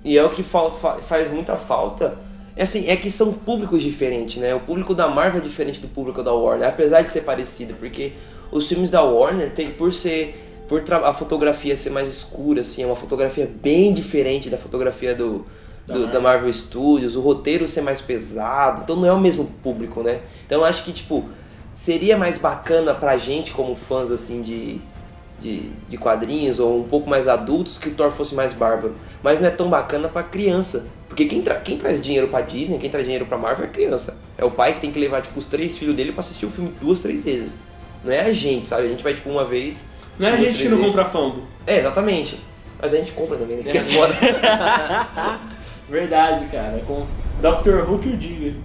[0.04, 2.18] E é o que fa- fa- faz muita falta.
[2.56, 4.54] É assim, é que são públicos diferentes, né?
[4.54, 8.12] O público da Marvel é diferente do público da Warner, apesar de ser parecido, porque
[8.52, 12.86] os filmes da Warner tem por ser por a fotografia ser mais escura, assim, é
[12.86, 15.44] uma fotografia bem diferente da fotografia do,
[15.86, 20.02] do- da Marvel Studios, o roteiro ser mais pesado, então não é o mesmo público,
[20.02, 20.20] né?
[20.46, 21.24] Então eu acho que, tipo,
[21.72, 24.80] seria mais bacana pra gente como fãs, assim, de,
[25.40, 28.94] de, de quadrinhos ou um pouco mais adultos que o Thor fosse mais bárbaro.
[29.22, 30.86] Mas não é tão bacana pra criança.
[31.08, 33.70] Porque quem, tra- quem traz dinheiro pra Disney, quem traz dinheiro pra Marvel é a
[33.70, 34.18] criança.
[34.36, 36.50] É o pai que tem que levar, tipo, os três filhos dele pra assistir o
[36.50, 37.54] filme duas, três vezes.
[38.02, 38.86] Não é a gente, sabe?
[38.86, 39.84] A gente vai, tipo, uma vez.
[40.18, 40.86] Não é a gente que não vezes.
[40.92, 41.42] compra fambo.
[41.66, 42.40] É, exatamente.
[42.80, 43.62] Mas a gente compra também, né?
[43.70, 44.14] Que é foda.
[45.88, 46.82] Verdade, cara.
[46.86, 47.06] Com
[47.40, 47.88] Dr.
[47.88, 48.56] Who que o diga.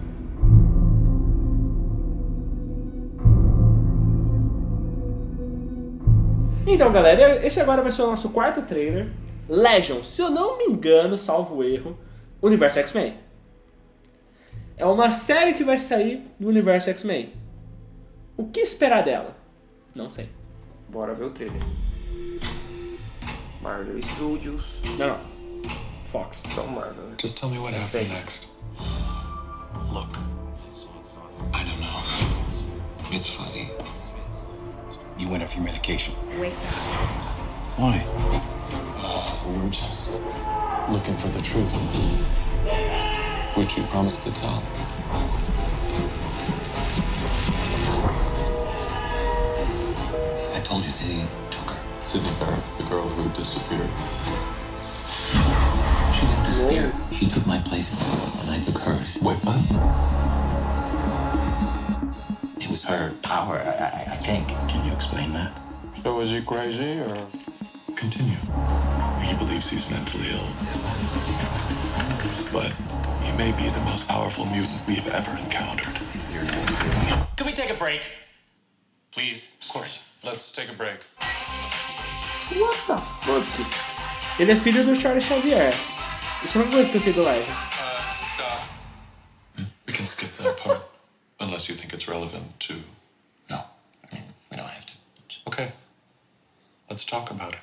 [6.71, 9.11] Então, galera, esse agora vai ser o nosso quarto trailer.
[9.49, 11.97] Legion, se eu não me engano, salvo erro,
[12.39, 13.15] Universo X-Men.
[14.77, 17.33] É uma série que vai sair do Universo X-Men.
[18.37, 19.35] O que esperar dela?
[19.95, 20.29] Não sei.
[20.87, 21.59] Bora ver o trailer.
[23.63, 24.79] Marvel Studios.
[24.99, 25.19] Não, não.
[26.11, 26.43] Fox.
[26.53, 27.15] Só Marvel, né?
[27.19, 28.47] Just tell me what happened next.
[29.91, 30.15] Look,
[31.51, 33.11] I don't know.
[33.11, 33.71] It's fuzzy.
[35.19, 36.15] You went off your medication.
[36.39, 36.53] Wait.
[37.75, 38.05] Why?
[38.95, 40.21] Uh, we're just
[40.89, 41.73] looking for the truth.
[43.57, 44.63] Which you promised to tell.
[50.55, 51.77] I told you they took her.
[52.01, 53.89] Sydney Barrett, the girl who disappeared.
[56.15, 56.93] She didn't disappear.
[57.11, 58.01] She took my place,
[58.39, 59.19] and I took hers.
[59.21, 60.18] Wait, what?
[62.89, 64.47] It her power, I, I, I think.
[64.67, 65.51] Can you explain that?
[66.01, 67.13] So is he crazy or?
[67.95, 68.37] Continue.
[69.21, 70.49] He believes he's mentally ill.
[72.51, 72.73] But
[73.21, 75.93] he may be the most powerful mutant we've ever encountered.
[77.35, 78.01] Can we take a break?
[79.11, 79.49] Please?
[79.61, 79.99] Of course.
[80.23, 80.99] Let's take a break.
[82.57, 83.45] What the fuck?
[84.39, 85.73] Ele é filho do Charles Xavier.
[86.43, 87.51] Isso é uma coisa que eu sei do live.
[87.51, 88.63] Uh, stop.
[89.85, 90.88] We can skip that part.
[91.41, 92.75] Unless you think it's relevant to.
[93.49, 93.61] No,
[94.11, 94.93] I mean, we don't have to.
[95.47, 95.71] Okay.
[96.89, 97.59] Let's talk about it.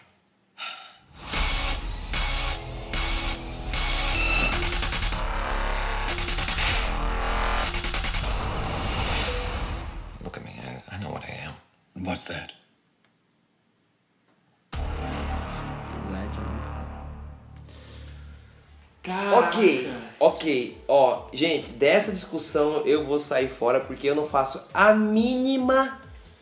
[10.24, 10.52] Look at me.
[10.60, 11.54] I, I know what I am.
[12.04, 12.52] What's that?
[19.06, 19.38] Caraca.
[19.38, 19.88] Ok,
[20.18, 20.78] ok.
[20.88, 26.00] Ó, gente, dessa discussão eu vou sair fora porque eu não faço a mínima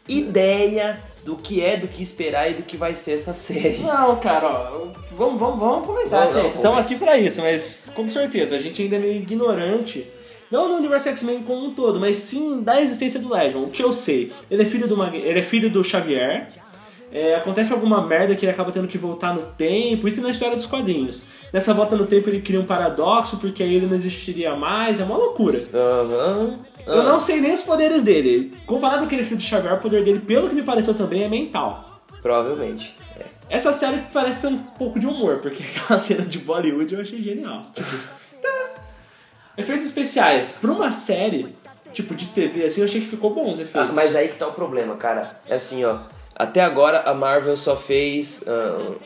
[0.09, 3.79] ideia do que é, do que esperar e do que vai ser essa série.
[3.79, 6.55] Não, cara, ó, vamos, vamos, vamos comentar, gente.
[6.55, 10.07] Estamos aqui pra isso, mas com certeza, a gente ainda é meio ignorante.
[10.51, 13.63] Não no universo X-Men como um todo, mas sim da existência do Legion.
[13.63, 15.17] O que eu sei, ele é filho do, Mag...
[15.17, 16.49] ele é filho do Xavier.
[17.13, 20.57] É, acontece alguma merda que ele acaba tendo que voltar no tempo, isso na história
[20.57, 21.25] dos quadrinhos.
[21.55, 25.05] Nessa volta no tempo ele cria um paradoxo, porque aí ele não existiria mais, é
[25.05, 25.63] uma loucura.
[25.73, 26.59] Aham.
[26.85, 28.53] Eu não sei nem os poderes dele.
[28.67, 31.29] Comparado com aquele filho do Xavier, o poder dele, pelo que me pareceu também, é
[31.29, 32.03] mental.
[32.21, 32.97] Provavelmente.
[33.17, 33.25] É.
[33.49, 37.23] Essa série parece ter um pouco de humor, porque aquela cena de Bollywood eu achei
[37.23, 37.63] genial.
[37.73, 37.89] Tipo,
[38.43, 38.71] tá.
[39.57, 40.59] Efeitos especiais.
[40.61, 41.55] Pra uma série,
[41.93, 43.95] tipo, de TV, assim, eu achei que ficou bom os Ah, efeitos.
[43.95, 45.41] mas aí que tá o problema, cara.
[45.49, 45.99] É assim, ó.
[46.35, 48.97] Até agora a Marvel só fez ah,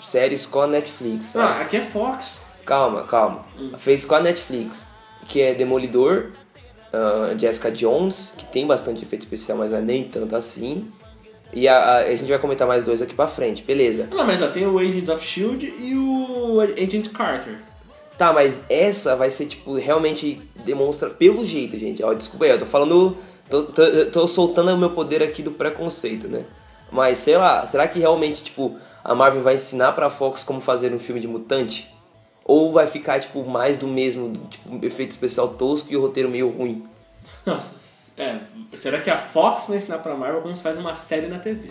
[0.00, 1.34] séries com a Netflix.
[1.36, 1.62] Ah, sabe?
[1.62, 2.46] aqui é Fox.
[2.64, 3.44] Calma, calma.
[3.78, 4.86] Fez com a Netflix,
[5.26, 6.32] que é Demolidor,
[6.92, 10.90] ah, Jessica Jones, que tem bastante efeito especial, mas não é nem tanto assim.
[11.52, 14.06] E a, a- a gente vai comentar mais dois aqui pra frente, beleza.
[14.10, 15.72] Não, mas ó, tem o Agents of S.H.I.E.L.D.
[15.80, 17.54] e o Agent Carter.
[18.18, 22.02] Tá, mas essa vai ser, tipo, realmente demonstra pelo jeito, gente.
[22.02, 23.16] Ó, desculpa aí, eu tô falando.
[23.48, 23.82] Tô, tô,
[24.12, 26.44] tô soltando o meu poder aqui do preconceito, né?
[26.92, 28.76] Mas sei lá, será que realmente, tipo,
[29.08, 31.90] a Marvel vai ensinar pra Fox como fazer um filme de mutante?
[32.44, 36.50] Ou vai ficar, tipo, mais do mesmo, tipo, efeito especial tosco e o roteiro meio
[36.50, 36.86] ruim?
[37.46, 37.76] Nossa,
[38.18, 38.38] é.
[38.74, 41.70] Será que a Fox vai ensinar pra Marvel como se faz uma série na TV?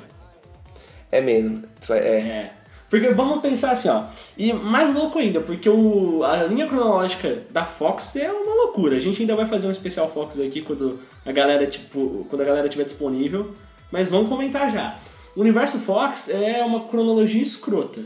[1.11, 1.63] É mesmo.
[1.91, 1.95] É.
[1.95, 2.53] É.
[2.89, 4.05] Porque vamos pensar assim, ó.
[4.35, 8.95] E mais louco ainda, porque o, a linha cronológica da Fox é uma loucura.
[8.95, 12.45] A gente ainda vai fazer um especial Fox aqui quando a galera, tipo, quando a
[12.45, 13.53] galera estiver disponível.
[13.91, 14.97] Mas vamos comentar já.
[15.37, 18.01] O universo Fox é uma cronologia escrota.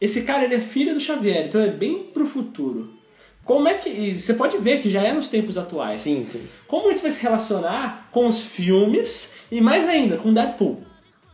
[0.00, 2.88] Esse cara ele é filho do Xavier, então é bem pro futuro.
[3.44, 4.18] Como é que.
[4.18, 5.98] Você pode ver que já é nos tempos atuais.
[5.98, 6.48] Sim, sim.
[6.66, 10.82] Como isso vai se relacionar com os filmes e mais ainda, com Deadpool?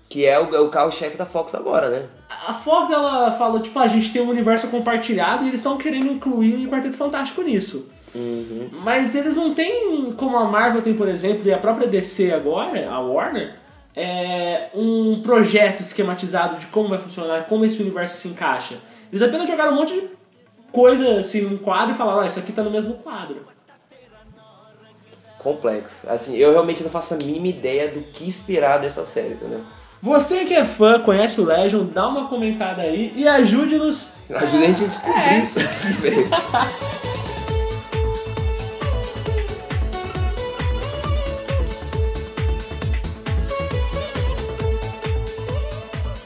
[0.09, 2.07] Que é o, é o carro-chefe da Fox agora, né?
[2.49, 6.11] A Fox ela falou, tipo, a gente tem um universo compartilhado e eles estão querendo
[6.11, 7.89] incluir o Quarteto Fantástico nisso.
[8.83, 12.91] Mas eles não têm, como a Marvel tem, por exemplo, e a própria DC agora,
[12.91, 13.55] a Warner,
[13.97, 18.77] é, um projeto esquematizado de como vai funcionar, como esse universo se encaixa.
[19.11, 20.03] Eles apenas jogaram um monte de
[20.71, 23.47] coisa assim num quadro e falaram, ah, isso aqui tá no mesmo quadro.
[25.39, 26.09] Complexo.
[26.11, 29.61] Assim, eu realmente não faço a mínima ideia do que esperar dessa série, entendeu?
[30.03, 34.15] Você que é fã, conhece o Legion, dá uma comentada aí e ajude-nos.
[34.29, 35.39] Ajuda a gente a descobrir É.
[35.41, 36.27] isso aqui, velho.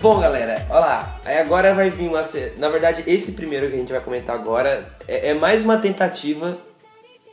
[0.01, 1.21] Bom, galera, olha lá.
[1.27, 2.23] Aí agora vai vir uma.
[2.57, 6.57] Na verdade, esse primeiro que a gente vai comentar agora é, é mais uma tentativa,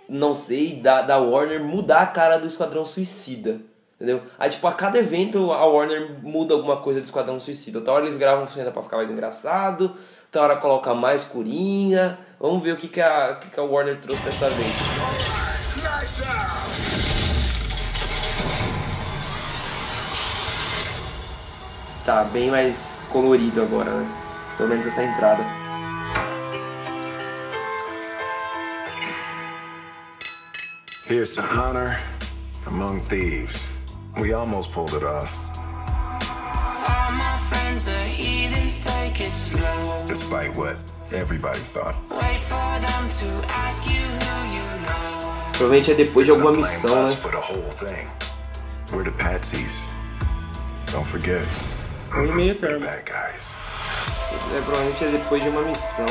[0.09, 3.61] não sei, da, da Warner mudar a cara do Esquadrão Suicida.
[3.95, 4.21] Entendeu?
[4.37, 7.79] Aí, tipo, a cada evento a Warner muda alguma coisa do Esquadrão Suicida.
[7.79, 12.19] Outra hora eles gravam cena pra ficar mais engraçado, outra hora coloca mais curinha.
[12.37, 14.75] Vamos ver o que, que, a, que, que a Warner trouxe dessa vez.
[22.07, 24.07] Tá bem mais colorido agora, né?
[24.55, 25.45] Pelo menos essa entrada.
[31.05, 31.97] Here's to honor
[32.65, 33.67] among thieves.
[34.17, 35.29] We almost pulled it off,
[36.87, 40.05] All my friends are heathens, take it slow.
[40.07, 40.77] despite what
[41.11, 41.95] everybody thought.
[42.09, 45.51] Wait for them to ask you who you know.
[45.53, 47.07] Provavelmente é depois de alguma missão, né?
[47.09, 48.07] for the whole thing.
[48.93, 49.85] We're the patsies.
[50.93, 51.45] Don't forget.
[52.15, 52.85] Um e meio termo.
[52.85, 56.05] É, provavelmente é depois de uma missão.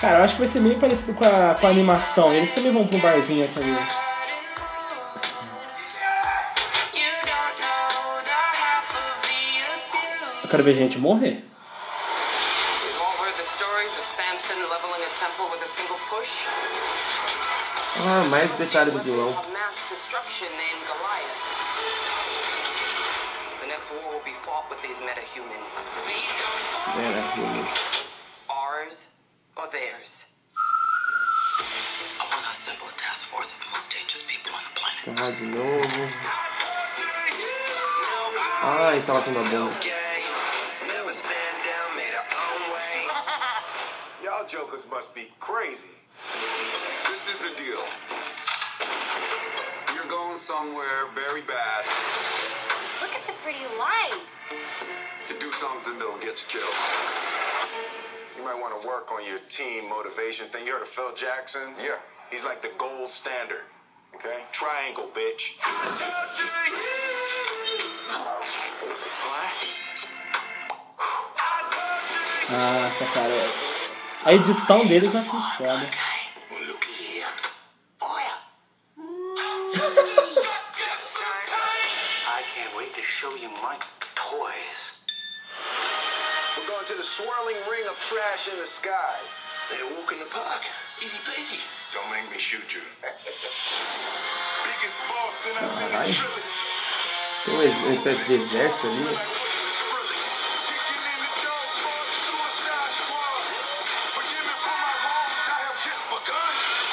[0.00, 2.32] Cara, eu acho que vai ser meio parecido com a, com a animação.
[2.32, 3.76] Eles também vão pra um barzinho também.
[10.42, 11.42] Eu quero ver gente morrer.
[11.42, 16.44] We've all heard the stories of Samson leveling a temple with a single push.
[18.08, 19.34] Ah, mais detalhe do vilão.
[23.76, 25.76] Next war will be fought with these metahumans.
[26.96, 27.68] Era, realmente.
[28.48, 29.12] Ours
[29.54, 30.32] or theirs.
[32.16, 35.04] I want to assemble a task force of the most dangerous people on the planet.
[35.12, 36.08] Tá, de novo.
[38.64, 39.76] Ah, a instalação da bomba.
[44.24, 45.92] Y'all jokers must be crazy.
[47.10, 47.84] This is the deal.
[49.94, 52.35] You're going somewhere very bad Look
[53.26, 54.46] at the pretty lights.
[55.28, 56.74] to do something that'll get you killed.
[58.38, 60.66] You might want to work on your team motivation thing.
[60.66, 61.74] You heard of Phil Jackson?
[61.82, 61.96] Yeah.
[62.30, 63.66] He's like the gold standard.
[64.14, 64.38] Okay?
[64.52, 65.56] Triangle, bitch.
[72.50, 73.76] Nossa, cara.
[74.24, 76.05] A edição deles eu acho foda.
[89.68, 90.62] They walk in the park.
[91.02, 91.58] Easy peasy.
[91.92, 92.82] Don't make me shoot you.
[94.62, 96.14] Biggest boss in Caralho.
[97.44, 99.04] Tem uma, uma espécie de exército ali.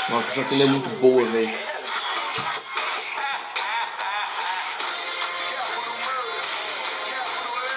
[0.09, 1.57] Nossa, essa cena é muito boa, velho.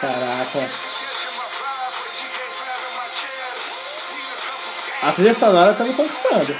[0.00, 0.95] Caraca.
[5.06, 6.52] A trilha sonora tá me conquistando.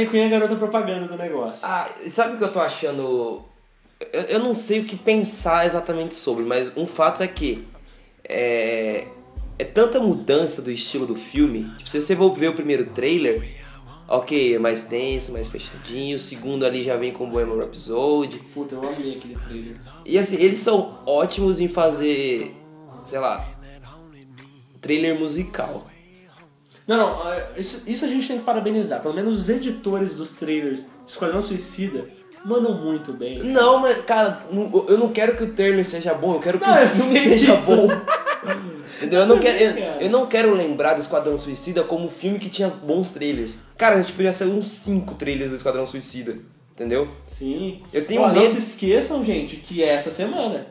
[0.00, 1.66] Harley Quinn é a garota propaganda do negócio.
[1.66, 3.42] Ah, sabe o que eu tô achando?
[4.12, 7.66] Eu, eu não sei o que pensar exatamente sobre, mas um fato é que
[8.24, 9.06] é,
[9.58, 11.64] é tanta mudança do estilo do filme.
[11.76, 13.46] Tipo, se você for ver o primeiro trailer,
[14.08, 16.16] ok, é mais tenso, mais fechadinho.
[16.16, 18.38] O segundo ali já vem com o Bohemian Rhapsody.
[18.54, 19.76] Puta, eu amei aquele trailer.
[20.06, 22.54] E assim, eles são ótimos em fazer,
[23.04, 23.46] sei lá,
[24.80, 25.89] trailer musical.
[26.90, 29.00] Não, não, é, isso, isso a gente tem que parabenizar.
[29.00, 32.04] Pelo menos os editores dos trailers Esquadrão Suicida
[32.44, 33.44] mandam muito bem.
[33.44, 34.40] Não, mas, cara,
[34.88, 37.54] eu não quero que o trailer seja bom, eu quero que Não, o filme seja
[37.54, 37.66] disso.
[37.66, 37.88] bom.
[38.96, 39.20] Entendeu?
[39.20, 40.02] Eu não, quero, eu, cara.
[40.02, 43.58] eu não quero lembrar do Esquadrão Suicida como um filme que tinha bons trailers.
[43.78, 46.36] Cara, a gente podia sair uns 5 trailers do Esquadrão Suicida.
[46.72, 47.06] Entendeu?
[47.22, 47.82] Sim.
[47.92, 48.50] Eu tenho Ó, Não medo.
[48.52, 50.66] se esqueçam, gente, que é essa semana.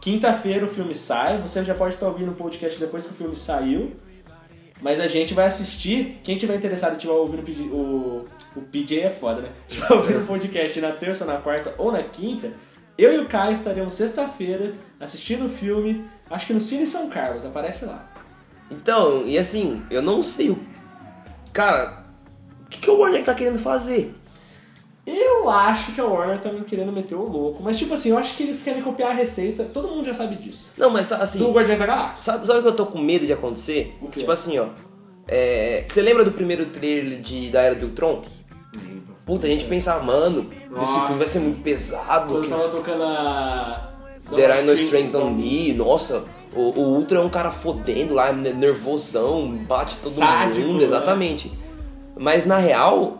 [0.00, 1.40] Quinta-feira o filme sai.
[1.40, 3.92] Você já pode estar ouvindo o podcast depois que o filme saiu.
[4.82, 6.20] Mas a gente vai assistir.
[6.24, 7.42] Quem tiver interessado e tiver ouvindo
[7.74, 9.48] o o PJ é foda, né?
[9.68, 12.52] Tiver ouvindo o podcast na terça, na quarta ou na quinta,
[12.96, 16.04] eu e o Caio estaremos sexta-feira assistindo o filme.
[16.30, 18.08] Acho que no Cine São Carlos, aparece lá.
[18.70, 20.58] Então, e assim, eu não sei o.
[21.52, 22.04] Cara,
[22.66, 24.14] o que, que o Warner tá querendo fazer?
[25.04, 28.36] Eu acho que a Warner tá querendo meter o louco, mas tipo assim, eu acho
[28.36, 30.68] que eles querem copiar a receita, todo mundo já sabe disso.
[30.78, 31.38] Não, mas assim.
[31.40, 32.22] Do Guardiões da Galáxia.
[32.32, 33.96] Sabe, sabe o que eu tô com medo de acontecer?
[34.00, 34.20] O quê?
[34.20, 34.66] Tipo assim, ó.
[35.26, 38.22] é, você lembra do primeiro trailer de, da Era do Ultron?
[39.26, 41.00] Puta, a gente pensa, mano, esse Nossa.
[41.00, 42.40] filme vai ser muito pesado.
[42.42, 43.88] Que- tava tocando a.
[44.34, 46.24] There are no Strings on me, nossa,
[46.54, 50.84] o, o Ultra é um cara fodendo lá, ne- nervosão, bate todo Sádico, mundo, né?
[50.86, 51.52] exatamente.
[52.16, 53.18] Mas na real,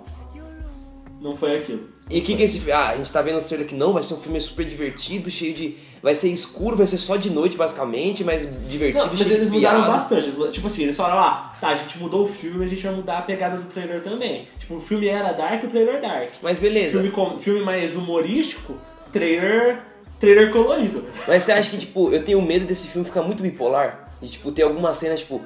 [1.22, 1.86] Não foi aquilo.
[2.10, 2.72] e o que que esse filme.
[2.72, 5.30] Ah, a gente tá vendo no trailer que não, vai ser um filme super divertido,
[5.30, 5.76] cheio de.
[6.02, 9.46] Vai ser escuro, vai ser só de noite basicamente, mas divertido, Não, mas cheio eles
[9.48, 9.92] de mudaram piada.
[9.92, 10.26] bastante.
[10.28, 12.92] Eles- tipo assim, eles falaram, ah, tá, a gente mudou o filme, a gente vai
[12.92, 14.48] mudar a pegada do trailer também.
[14.58, 16.30] Tipo, o filme era dark, o trailer dark.
[16.42, 16.98] Mas beleza.
[16.98, 18.76] Filme, com- filme mais humorístico,
[19.12, 19.80] trailer.
[20.18, 21.04] trailer colorido.
[21.28, 24.12] Mas você acha que, tipo, eu tenho medo desse filme ficar muito bipolar?
[24.20, 25.40] De, tipo, ter alguma cena, tipo,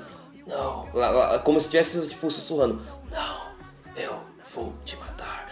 [0.46, 3.36] não, lá- lá- como se estivesse, tipo, sussurrando, não,
[4.02, 4.18] eu
[4.54, 5.05] vou te matar.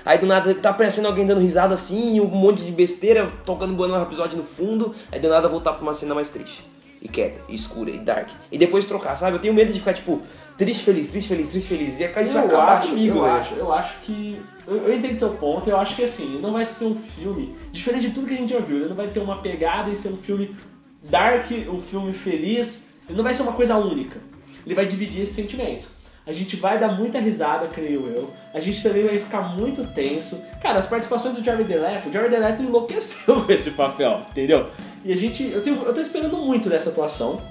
[0.05, 4.01] Aí do nada tá aparecendo alguém dando risada assim, um monte de besteira, tocando Bono
[4.03, 6.65] episódio no fundo, aí do nada voltar pra uma cena mais triste.
[7.01, 8.29] E quieta, e escura, e dark.
[8.51, 9.37] E depois trocar, sabe?
[9.37, 10.23] Eu tenho medo de ficar, tipo,
[10.57, 12.01] triste, feliz, triste, feliz, triste, feliz.
[12.01, 13.37] E isso vai acabar acho, comigo, eu velho.
[13.37, 14.41] acho, eu acho que.
[14.67, 17.55] Eu, eu entendo seu ponto, eu acho que assim, não vai ser um filme.
[17.71, 19.97] Diferente de tudo que a gente já viu, ele não vai ter uma pegada e
[19.97, 20.57] ser um filme
[21.03, 22.87] dark, um filme feliz.
[23.07, 24.19] Ele não vai ser uma coisa única.
[24.65, 25.89] Ele vai dividir esses sentimentos.
[26.27, 28.31] A gente vai dar muita risada, creio eu.
[28.53, 30.41] A gente também vai ficar muito tenso.
[30.59, 34.71] Cara, as participações do Jared Leto, o Jared Leto enlouqueceu com esse papel, entendeu?
[35.05, 35.45] E a gente.
[35.45, 37.43] Eu, tenho, eu tô esperando muito dessa atuação.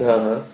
[0.00, 0.44] Aham.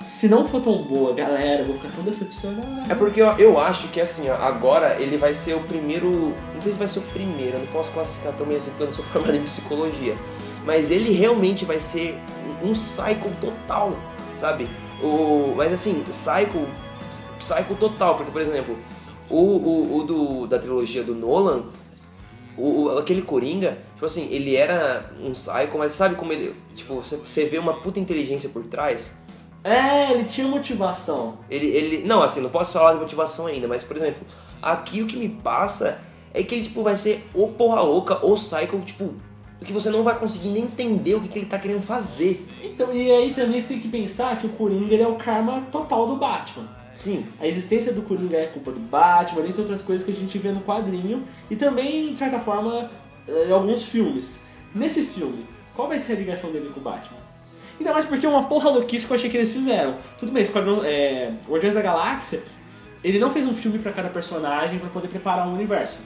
[0.00, 2.92] Se não for tão boa, galera, eu vou ficar tão decepcionado.
[2.92, 6.34] É porque eu, eu acho que assim, ó, agora ele vai ser o primeiro.
[6.54, 8.86] Não sei se vai ser o primeiro, eu não posso classificar também assim porque eu
[8.88, 10.16] não sou formado em psicologia.
[10.64, 12.18] Mas ele realmente vai ser
[12.62, 13.96] um, um cycle total,
[14.36, 14.68] sabe?
[15.02, 16.66] O, mas assim, cycle.
[17.40, 18.76] Cycle total, porque por exemplo,
[19.28, 21.64] o, o, o do, da trilogia do Nolan,
[22.56, 26.54] o, o- aquele Coringa, tipo assim, ele era um cycle, mas sabe como ele.
[26.74, 29.16] Tipo, você, você vê uma puta inteligência por trás?
[29.62, 31.38] É, ele tinha motivação.
[31.50, 32.04] Ele, ele.
[32.06, 34.22] Não, assim, não posso falar de motivação ainda, mas, por exemplo,
[34.62, 36.00] aqui o que me passa
[36.32, 39.14] é que ele, tipo, vai ser ou porra louca ou cycle, tipo,
[39.64, 42.46] que você não vai conseguir nem entender o que, que ele tá querendo fazer.
[42.62, 46.06] Então, e aí também você tem que pensar que o Coringa é o karma total
[46.06, 46.68] do Batman.
[46.94, 47.26] Sim.
[47.40, 50.50] A existência do Coringa é culpa do Batman, dentre outras coisas que a gente vê
[50.52, 52.90] no quadrinho e também, de certa forma,
[53.26, 54.40] eh, em alguns filmes.
[54.74, 55.44] Nesse filme,
[55.74, 57.18] qual vai ser a ligação dele com o Batman?
[57.78, 59.96] Ainda mais porque é uma porra louquice que eu achei que eles fizeram.
[60.16, 62.42] Tudo bem, Esquadrão, é, Guardiões da Galáxia,
[63.02, 65.98] ele não fez um filme pra cada personagem pra poder preparar um universo.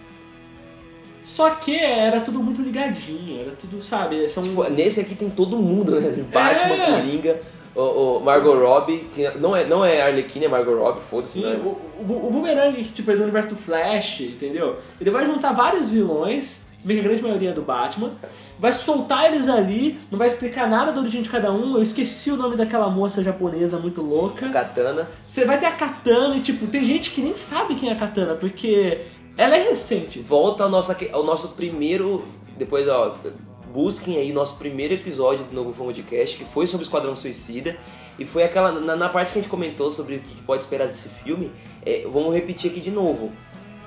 [1.29, 4.27] Só que era tudo muito ligadinho, era tudo, sabe?
[4.31, 4.43] São...
[4.43, 6.09] Tipo, nesse aqui tem todo mundo, né?
[6.33, 6.91] Batman, É.
[7.03, 7.43] Coringa,
[7.77, 11.61] o, o Margot Robbie, que não é, não é Arlequina, é Margot Robbie, foda-se, né?
[11.63, 14.79] o, o, o Boomerang, tipo, é do universo do Flash, entendeu?
[14.99, 18.11] Ele vai juntar vários vilões, se bem que a grande maioria é do Batman,
[18.59, 21.77] vai soltar eles ali, não vai explicar nada da origem de cada um.
[21.77, 24.49] Eu esqueci o nome daquela moça japonesa muito louca.
[24.49, 25.07] Katana.
[25.27, 27.97] Você vai ter a Katana e, tipo, tem gente que nem sabe quem é a
[27.97, 29.03] Katana, porque
[29.39, 30.19] ela é recente.
[30.19, 32.25] Volta ao nosso, ao nosso primeiro.
[32.57, 33.15] Depois, ó,
[33.73, 37.15] busquem aí nosso primeiro episódio do Novo Fama de Cast, que foi sobre o Esquadrão
[37.15, 37.79] Suicida.
[38.19, 38.73] E foi aquela.
[38.73, 41.53] Na, na parte que a gente comentou sobre o que pode esperar desse filme,
[41.87, 43.31] é, vamos repetir aqui de novo.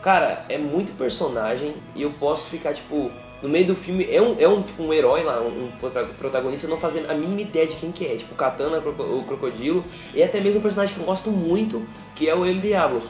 [0.02, 3.12] Cara, é muito personagem e eu posso ficar, tipo,
[3.44, 6.06] no meio do filme, é um, é um tipo um herói lá, um, um prota-
[6.18, 8.16] protagonista, não fazendo a mínima ideia de quem que é.
[8.16, 9.84] Tipo, Katana, o Crocodilo,
[10.16, 11.86] e até mesmo um personagem que eu gosto muito,
[12.16, 13.02] que é o El Diablo.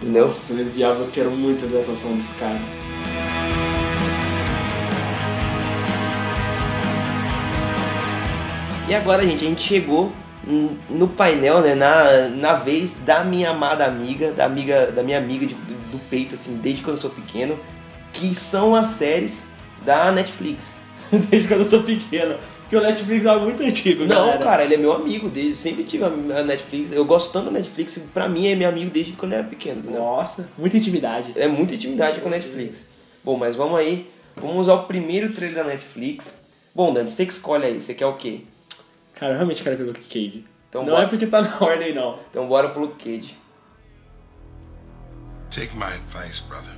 [0.00, 0.28] Entendeu?
[0.28, 2.60] Nossa, eu eu quero muito ver a atuação desse cara.
[8.88, 10.12] E agora, gente, a gente chegou
[10.88, 15.44] no painel, né, na, na vez da minha amada amiga, da amiga da minha amiga
[15.46, 17.58] de- do, do peito, assim, desde quando eu sou pequeno,
[18.14, 19.46] que são as séries
[19.84, 20.80] da Netflix.
[21.30, 22.34] Desde quando eu sou pequeno.
[22.68, 24.38] Porque o Netflix é algo muito antigo, Não, galera.
[24.40, 26.10] cara, ele é meu amigo, desde, sempre tive a
[26.42, 29.46] Netflix, eu gosto tanto da Netflix, pra mim é meu amigo desde quando eu era
[29.48, 30.00] pequeno, entendeu?
[30.00, 31.32] Nossa, muita intimidade.
[31.34, 32.86] É muita intimidade com a Netflix.
[33.24, 34.10] Bom, mas vamos aí.
[34.36, 36.46] Vamos usar o primeiro trailer da Netflix.
[36.74, 37.80] Bom, Dante, você que escolhe aí.
[37.82, 38.42] Você quer o quê?
[39.14, 40.44] Cara, eu realmente quero ver Luke Cage.
[40.68, 42.18] Então não bora- é porque tá na ordem, não.
[42.30, 43.34] Então bora pro Luke Cage.
[45.50, 46.74] Take my advice, brother.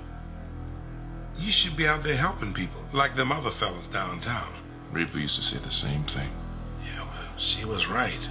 [1.39, 4.60] You should be out there helping people, like them other fellas downtown.
[4.93, 6.29] Ripley used to say the same thing.
[6.83, 8.29] Yeah, well, she was right.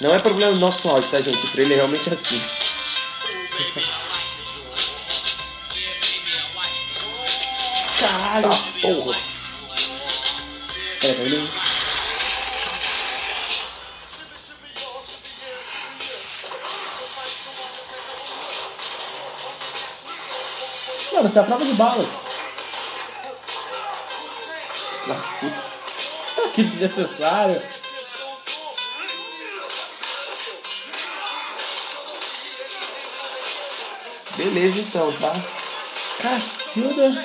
[0.00, 1.38] Não é problema do nosso áudio, tá, gente?
[1.46, 2.42] O trailer é realmente assim.
[8.00, 8.48] Caralho!
[8.48, 9.16] Tá, porra.
[11.00, 11.61] Peraí, tá vendo?
[21.22, 22.06] Mano, você é a prova de balas.
[26.52, 27.62] Que desnecessário.
[34.36, 35.32] Beleza então, tá?
[36.22, 37.24] Cacilda.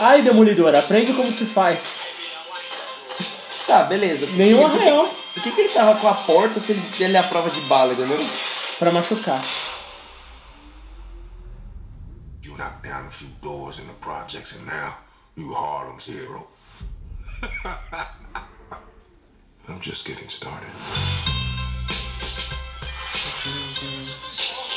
[0.00, 1.80] Ai, Demolidor, aprende como se faz.
[3.68, 4.26] Tá, beleza.
[4.32, 5.08] Nenhum arranhão.
[5.32, 7.60] Por que, que ele tava com a porta se ele, ele é a prova de
[7.60, 8.18] bala, entendeu?
[8.80, 9.40] Pra machucar.
[12.56, 14.96] You knocked down a few doors in the projects, and now
[15.36, 16.46] you Harlem's hero.
[19.68, 20.70] I'm just getting started.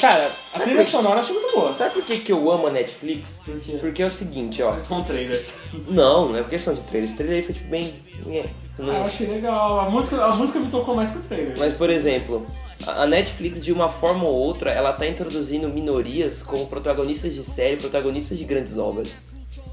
[0.01, 1.73] Cara, a trilha sonora eu achei muito boa.
[1.73, 3.39] Sabe por que, que eu amo a Netflix?
[3.45, 3.77] Por quê?
[3.79, 4.73] Porque é o seguinte, ó.
[4.81, 5.53] Com trailers.
[5.87, 7.07] Não, não é questão de trailer.
[7.07, 8.03] Esse trailer aí foi tipo bem.
[8.27, 8.45] É,
[8.77, 9.79] não- Ah, eu achei legal.
[9.79, 11.57] A música, a música me tocou mais que o trailer.
[11.57, 12.45] Mas, por exemplo,
[12.85, 17.77] a Netflix, de uma forma ou outra, ela tá introduzindo minorias como protagonistas de série,
[17.77, 19.17] protagonistas de grandes obras.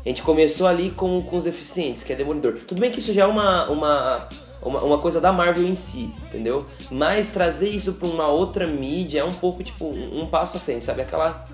[0.05, 2.55] A gente começou ali com, com os deficientes, que é Demolidor.
[2.67, 4.29] Tudo bem que isso já é uma, uma,
[4.63, 6.67] uma, uma coisa da Marvel em si, entendeu?
[6.91, 10.61] Mas trazer isso pra uma outra mídia é um pouco, tipo, um, um passo à
[10.61, 11.03] frente, sabe?
[11.03, 11.47] Aquela...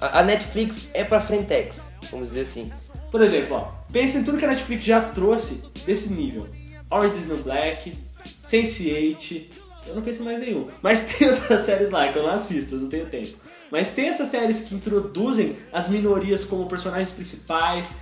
[0.00, 2.70] A, a Netflix é pra frentex, vamos dizer assim.
[3.10, 6.46] Por exemplo, ó, pensa em tudo que a Netflix já trouxe desse nível.
[6.90, 7.96] Orange is Black,
[8.44, 9.42] Sense8,
[9.90, 10.66] eu não em mais nenhum.
[10.82, 13.36] Mas tem outras séries lá que eu não assisto, eu não tenho tempo.
[13.70, 17.94] Mas tem essas séries que introduzem as minorias como personagens principais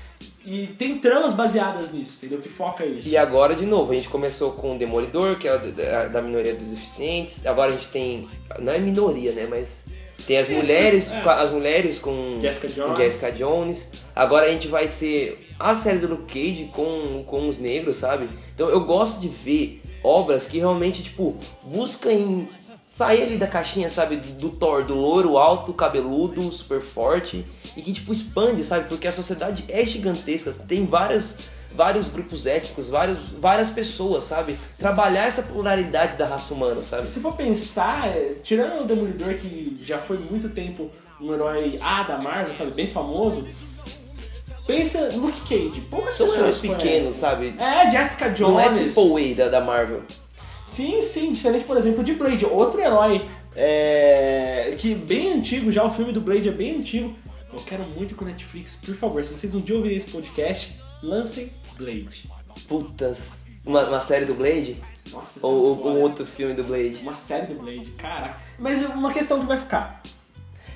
[0.44, 2.40] e tem tramas baseadas nisso, entendeu?
[2.40, 3.06] Que foca isso.
[3.06, 6.54] E agora, de novo, a gente começou com o Demolidor, que é da, da minoria
[6.54, 7.44] dos deficientes.
[7.46, 8.26] Agora a gente tem.
[8.58, 9.46] Não é minoria, né?
[9.48, 9.84] Mas
[10.26, 11.22] tem as Isso, mulheres, é.
[11.28, 12.90] as mulheres com Jessica Jones.
[12.90, 13.92] com Jessica Jones.
[14.14, 18.28] Agora a gente vai ter a série do Luke Cage com, com os negros, sabe?
[18.54, 22.46] Então eu gosto de ver obras que realmente, tipo, buscam
[22.82, 24.16] sair ali da caixinha, sabe?
[24.16, 27.46] Do Thor, do louro alto, cabeludo, super forte.
[27.76, 28.88] E que, tipo, expande, sabe?
[28.88, 30.52] Porque a sociedade é gigantesca.
[30.52, 31.38] Tem várias
[31.74, 34.58] vários grupos étnicos, vários, várias pessoas, sabe?
[34.78, 37.08] Trabalhar essa pluralidade da raça humana, sabe?
[37.08, 40.90] Se for pensar, é, tirando o Demolidor, que já foi muito tempo
[41.20, 43.44] um herói A da Marvel, sabe, bem famoso,
[44.68, 45.80] pensa no Luke Cage.
[45.90, 47.54] Poucas São heróis pequenos, sabe?
[47.58, 48.52] É, Jessica Jones.
[48.52, 50.02] Não é triple A da, da Marvel.
[50.66, 55.90] Sim, sim, diferente, por exemplo, de Blade, outro herói é, que bem antigo, já o
[55.90, 57.16] filme do Blade é bem antigo.
[57.50, 61.50] Eu quero muito o Netflix, por favor, se vocês um dia ouvirem esse podcast, lancem
[61.76, 62.30] Blade.
[62.68, 63.46] Putas.
[63.64, 64.76] Uma, uma série do Blade?
[65.10, 66.98] Nossa, Ou, ou é um outro filme do Blade?
[67.02, 68.36] Uma série do Blade, caraca.
[68.58, 70.02] Mas uma questão que vai ficar.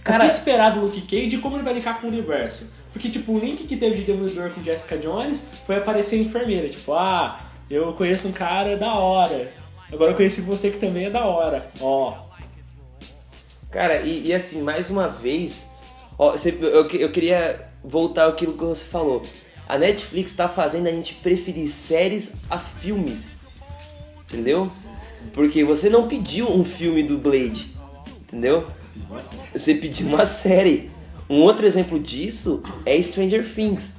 [0.02, 2.66] Cara- o que esperar do Luke Cage e como ele vai linkar com o universo?
[2.92, 6.68] Porque, tipo, o link que teve de Demolidor com Jessica Jones foi aparecer enfermeira.
[6.68, 7.40] Tipo, ah,
[7.70, 9.50] eu conheço um cara da hora.
[9.90, 11.70] Agora eu conheci você que também é da hora.
[11.80, 12.14] Ó.
[13.70, 15.66] Cara, e, e assim, mais uma vez,
[16.18, 19.22] ó, você- eu, eu queria voltar àquilo que você falou.
[19.66, 23.36] A Netflix tá fazendo a gente preferir séries a filmes.
[24.28, 24.70] Entendeu?
[25.32, 27.74] Porque você não pediu um filme do Blade.
[28.22, 28.66] Entendeu?
[29.54, 30.90] Você pediu uma série.
[31.32, 33.94] Um outro exemplo disso é Stranger Things.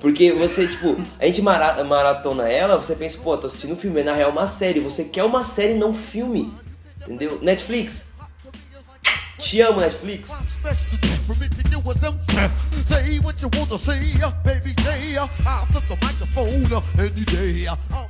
[0.00, 4.00] Porque você, tipo, a gente mara- maratona ela, você pensa, pô, tô assistindo um filme,
[4.00, 4.80] é na real uma série.
[4.80, 6.52] Você quer uma série, não filme.
[7.02, 7.38] Entendeu?
[7.40, 8.08] Netflix,
[9.38, 10.30] te amo, Netflix.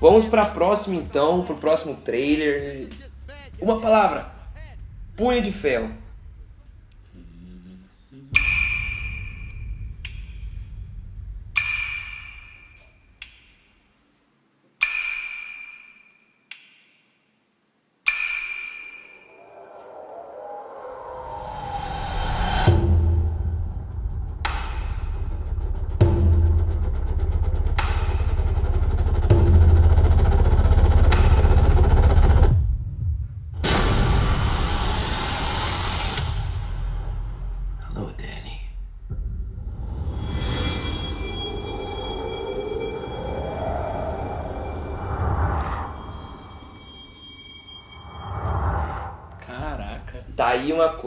[0.01, 2.89] Vamos pra próxima então, pro próximo trailer.
[3.61, 4.33] Uma palavra.
[5.14, 5.91] Punho de ferro.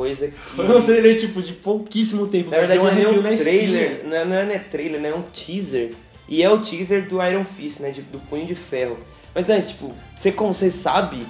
[0.05, 0.33] Coisa que.
[0.55, 2.49] Foi um trailer, tipo, de pouquíssimo tempo.
[2.51, 5.09] Na verdade, não é um um trailer, não é, não é nem trailer, né?
[5.09, 5.91] É um teaser.
[6.27, 7.93] E é o teaser do Iron Fist, né?
[8.11, 8.97] do Punho de Ferro.
[9.33, 11.25] Mas, Dante, tipo, você, como você sabe,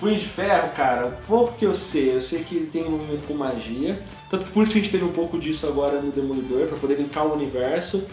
[0.00, 3.34] Punho de Ferro, cara, pouco que eu sei, eu sei que ele tem envolvimento com
[3.34, 3.98] magia.
[4.30, 6.76] Tanto que por isso que a gente teve um pouco disso agora no Demolidor, pra
[6.76, 8.04] poder linkar o universo.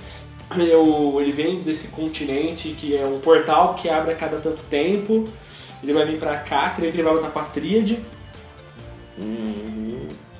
[0.55, 5.27] Eu- ele vem desse continente que é um portal que abre a cada tanto tempo.
[5.81, 7.99] Ele vai vir pra cá, creio que ele vai lutar com a Tríade.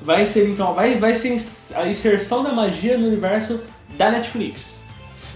[0.02, 1.38] Vai ser então, vai, vai ser
[1.76, 3.60] a inserção da magia no universo
[3.98, 4.82] da Netflix.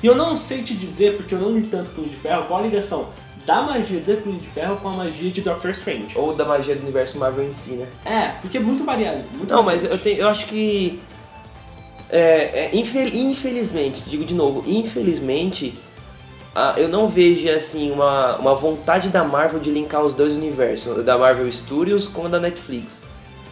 [0.04, 2.60] E eu não sei te dizer, porque eu não li tanto Punho de Ferro, qual
[2.60, 3.10] a ligação
[3.46, 6.12] da magia de Punho de Ferro com a magia de Doctor Strange.
[6.16, 7.88] ou da magia do universo Marvel em si, né?
[8.06, 9.24] É, porque é muito variado.
[9.34, 11.00] Muito Não, mas eu, tenho, eu acho que.
[12.10, 15.74] É, é, infel- infelizmente, digo de novo, infelizmente,
[16.78, 21.18] eu não vejo assim uma, uma vontade da Marvel de linkar os dois universos, da
[21.18, 23.04] Marvel Studios com a da Netflix.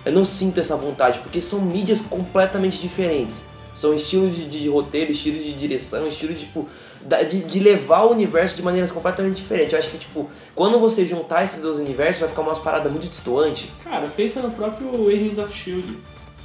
[0.06, 3.44] Eu não sinto essa vontade, porque são mídias completamente diferentes.
[3.74, 6.68] São estilos de, de roteiro, estilos de direção, estilos tipo,
[7.30, 9.74] de, de levar o universo de maneiras completamente diferentes.
[9.74, 13.08] Eu acho que, tipo, quando você juntar esses dois universos, vai ficar umas paradas muito
[13.08, 13.68] distantes.
[13.84, 15.98] Cara, pensa no próprio Agents of Shield.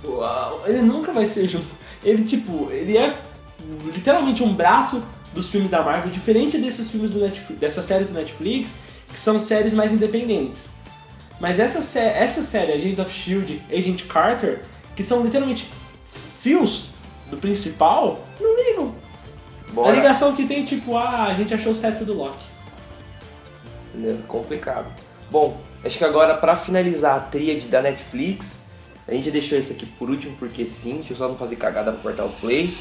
[0.05, 1.67] Uau, Ele nunca vai ser junto.
[2.03, 3.15] Ele, tipo, ele é
[3.95, 5.03] literalmente um braço
[5.35, 8.71] dos filmes da Marvel, diferente desses filmes do Netflix, dessa série do Netflix,
[9.13, 10.69] que são séries mais independentes.
[11.41, 14.63] Mas essa, sé essa série, Agents of Shield, Agent Carter,
[14.95, 15.69] que são literalmente
[16.43, 16.91] fios
[17.31, 18.95] do principal, não ligam.
[19.69, 19.97] A Bora.
[19.97, 22.45] ligação que tem, tipo, ah, a gente achou o cetro do Loki.
[23.95, 24.19] Entendeu?
[24.29, 24.93] Complicado.
[25.31, 28.61] Bom, acho que agora pra finalizar a tríade da Netflix,
[29.09, 31.91] a gente deixou esse aqui por último porque sim, deixa eu só não fazer cagada
[31.93, 32.77] pra cortar o play.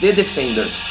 [0.00, 0.82] The Defenders.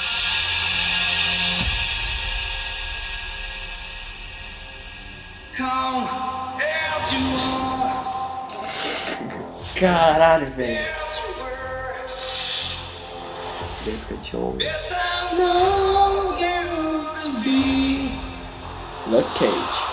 [9.80, 10.86] Caralho, velho.
[13.84, 14.96] Jessica Jones.
[19.08, 19.92] Luke Cage.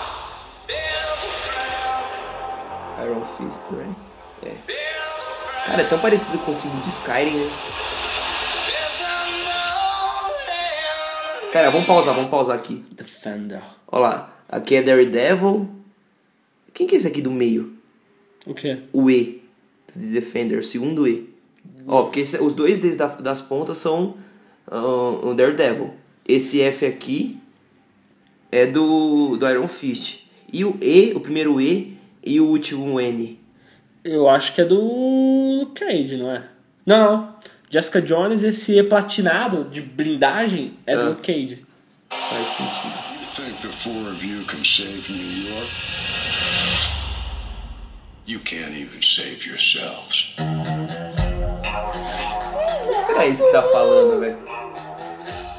[3.03, 3.95] Iron Fist, né?
[4.43, 4.55] É.
[5.65, 7.51] Cara, é tão parecido com o símbolo de Skyrim, né?
[11.51, 12.83] Pera, vamos pausar, vamos pausar aqui.
[12.91, 13.61] Defender.
[13.87, 15.67] Olha lá, aqui é Daredevil.
[16.73, 17.73] Quem que é esse aqui do meio?
[18.45, 18.79] O quê?
[18.93, 19.41] O E.
[19.87, 21.27] The Defender, o segundo E.
[21.87, 24.15] Ó, porque esse- os dois desde da- das pontas são
[24.71, 25.93] ah, o Daredevil.
[26.27, 27.37] Esse F aqui
[28.51, 30.27] é do, do Iron Fist.
[30.53, 33.39] E o E, o primeiro E e o último N.
[34.03, 36.47] Eu acho que é do Cage, não é?
[36.85, 37.35] Não, não.
[37.69, 41.05] Jessica Jones, esse E platinado de blindagem é do Ah.
[41.09, 41.65] Luke Cage.
[42.09, 43.09] Faz sentido.
[43.19, 45.69] You think the four of you can save New York?
[48.25, 50.33] You can't even save yourselves.
[52.87, 54.37] O que será isso que tá falando, velho?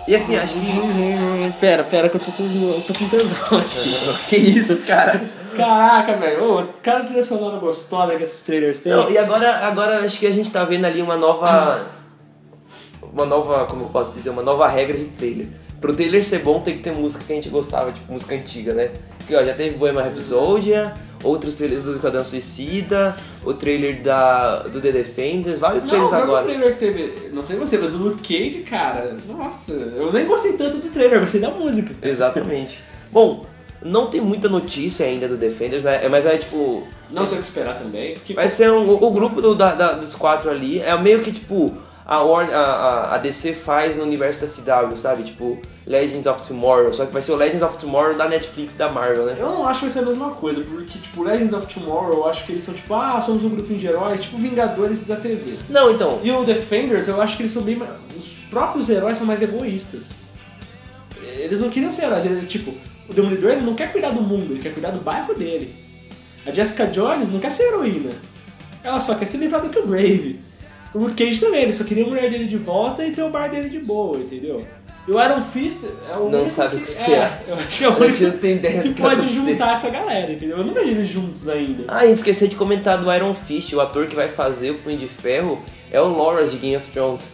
[0.08, 1.52] E assim, acho que.
[1.60, 3.36] Pera, pera, que eu tô com, eu tô com tesão.
[4.28, 5.20] que isso, cara?
[5.56, 6.44] Caraca, velho.
[6.58, 8.92] Ô, cada trilha sonora gostosa que esses trailers têm.
[8.92, 11.99] Não, e agora, agora acho que a gente tá vendo ali uma nova.
[13.12, 15.48] Uma nova, como eu posso dizer, uma nova regra de trailer.
[15.80, 18.74] Pro trailer ser bom tem que ter música que a gente gostava, tipo música antiga,
[18.74, 18.90] né?
[19.18, 20.72] Porque ó, já teve Bohemian Rhapsody,
[21.24, 26.14] outros trailers do Esquadrão Suicida, o trailer da, do The Defenders, vários Não, trailers o
[26.16, 26.44] agora.
[26.44, 30.52] trailer que teve, não sei você, mas do Luke Cage, cara, nossa, eu nem gostei
[30.52, 31.94] tanto do trailer, eu gostei da música.
[32.02, 32.80] Exatamente.
[33.10, 33.46] Bom,
[33.82, 36.06] não tem muita notícia ainda do Defenders, né?
[36.08, 36.86] Mas é tipo.
[37.10, 38.14] Não sei o que esperar também.
[38.14, 40.78] porque- Vai ser um, o grupo do- da- da- dos quatro ali.
[40.80, 41.72] É meio que tipo.
[42.06, 45.22] A, Warner, a, a- DC faz no universo da CW, sabe?
[45.22, 46.92] Tipo, Legends of Tomorrow.
[46.92, 49.36] Só que vai ser o Legends of Tomorrow da Netflix da Marvel, né?
[49.38, 52.28] Eu não acho que vai ser a mesma coisa, porque, tipo, Legends of Tomorrow, eu
[52.28, 55.56] acho que eles são, tipo, ah, somos um grupinho de heróis, tipo Vingadores da TV.
[55.68, 56.20] Não, então.
[56.24, 57.76] E o Defenders, eu acho que eles são bem.
[57.76, 60.22] mais- Os próprios heróis são mais egoístas.
[61.22, 62.74] Eles não queriam ser heróis, ele, tipo,
[63.08, 65.74] o Demolidor ele não quer cuidar do mundo, ele quer cuidar do bairro dele.
[66.46, 68.10] A Jessica Jones não quer ser heroína.
[68.82, 70.40] Ela só quer se livrar do Killgrave.
[70.40, 70.49] O
[70.94, 73.48] Luke Cage também, ele só queria a mulher dele de volta e ter o bar
[73.48, 74.64] dele de boa, entendeu?
[75.08, 75.78] E o Iron Fist
[76.12, 77.42] é o Não sabe o que esperar.
[77.46, 78.16] É, eu acho que é o único
[78.82, 80.58] que pode juntar essa galera, entendeu?
[80.58, 81.84] Eu não vejo eles juntos ainda.
[81.88, 83.72] Ah, a gente esqueceu de comentar do Iron Fist.
[83.72, 85.60] O ator que vai fazer o Punho de Ferro
[85.90, 87.30] é o Loras de Game of Thrones.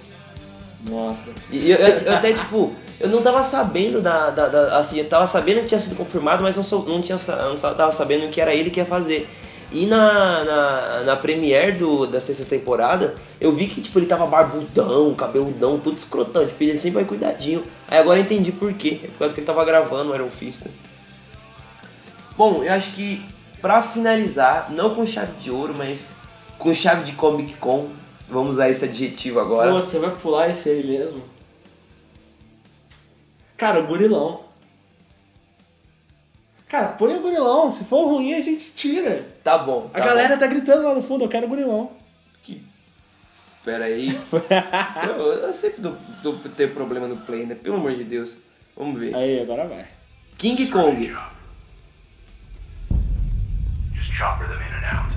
[0.88, 1.30] Nossa.
[1.50, 5.04] E eu, eu- eu até, tipo, eu não tava sabendo da, da- da- Assim, eu
[5.08, 8.40] tava sabendo que tinha sido confirmado, mas não, sou, não, tinha, não tava sabendo que
[8.40, 9.28] era ele que ia fazer.
[9.76, 14.26] E na, na, na premiere do, da sexta temporada, eu vi que tipo, ele tava
[14.26, 16.46] barbudão, cabeludão, todo escrotão.
[16.46, 17.62] Tipo, ele sempre vai cuidadinho.
[17.86, 19.00] Aí agora eu entendi por quê.
[19.04, 20.64] É por causa que ele tava gravando o Iron Fist.
[20.64, 20.70] né?
[22.38, 23.22] Bom, eu acho que
[23.60, 26.10] pra finalizar, não com chave de ouro, mas
[26.58, 27.90] com chave de Comic Con,
[28.26, 29.70] vamos usar esse adjetivo agora.
[29.72, 31.22] Pô, você vai pular esse aí mesmo?
[33.58, 34.45] Cara, o gurilão.
[36.68, 37.70] Cara, põe o gurilão.
[37.70, 39.24] Se for ruim, a gente tira.
[39.44, 39.90] Tá bom.
[39.94, 40.40] A tá galera bom.
[40.40, 41.90] tá gritando lá no fundo, eu quero o gurilão.
[43.66, 44.10] Pera aí.
[45.08, 47.56] eu, eu sempre dou, dou ter problema no play, né?
[47.56, 48.36] Pelo amor de Deus.
[48.76, 49.12] Vamos ver.
[49.12, 49.86] Aí, agora vai.
[50.38, 51.12] King Kong.
[53.92, 55.12] Just chopper them in and out.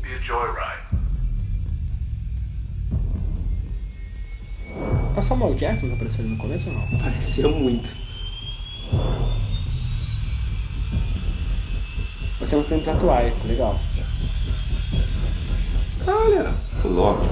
[0.00, 0.90] Be a joyride.
[5.16, 6.98] O Samuel Jackson que apareceu ali no começo ou não?
[6.98, 7.96] Pareceu muito.
[12.38, 13.78] Vai ser uns tempos atuais, legal.
[16.06, 17.28] Olha, o Loki.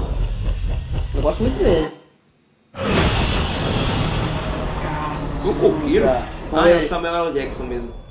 [1.15, 1.91] Eu gosto muito dele.
[5.45, 6.09] O coqueiro?
[6.53, 7.33] Ah, é o Samuel L.
[7.33, 8.08] Jackson mesmo.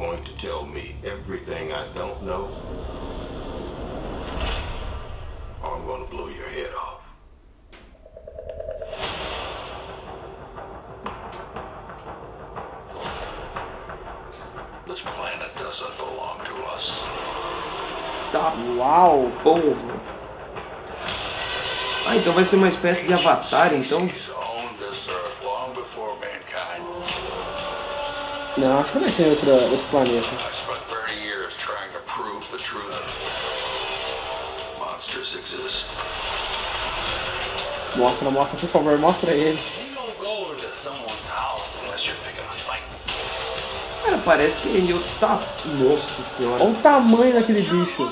[0.00, 2.48] Going to tell me everything I don't know,
[5.62, 7.02] or I'm going to blow your head off.
[14.88, 16.90] This planet doesn't belong to us.
[18.32, 18.54] Tá.
[18.78, 19.30] Uau!
[19.42, 20.00] Porra.
[22.06, 24.08] Ah, então vai ser uma espécie de avatar, então?
[28.56, 30.26] Não, acho que vai ser outra, outro planeta.
[30.26, 32.90] I spent 30 years trying to prove the truth.
[34.78, 35.86] Monsters exist.
[37.96, 39.58] Mostra, mostra, por favor, mostra ele.
[44.04, 45.40] Cara, parece que ele tá.
[45.78, 46.62] Nossa senhora.
[46.62, 48.10] Olha o tamanho daquele bicho.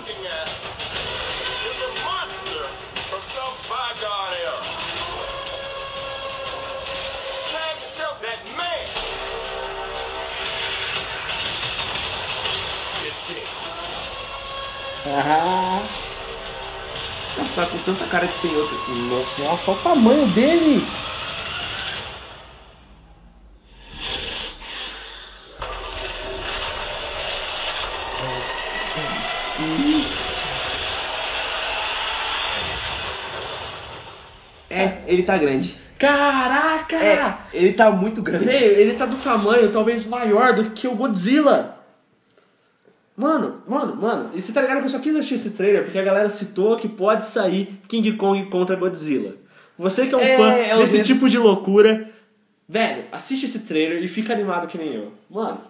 [18.09, 18.69] Cara de senhor.
[19.09, 19.43] Nossa.
[19.43, 20.85] nossa, olha o tamanho dele.
[34.71, 35.77] É, ele tá grande.
[35.99, 36.97] Caraca!
[36.97, 38.45] É, ele tá muito grande.
[38.45, 41.78] Velho, ele tá do tamanho talvez maior do que o Godzilla.
[43.19, 45.99] Mano, mano, mano, e você tá ligado que eu só quis assistir esse trailer porque
[45.99, 49.35] a galera citou que pode sair King Kong contra Godzilla.
[49.77, 52.09] Você que é um É, fã é desse mesmo- tipo de loucura,
[52.69, 55.13] velho, assiste esse trailer e fica animado que nem eu.
[55.29, 55.61] Mano,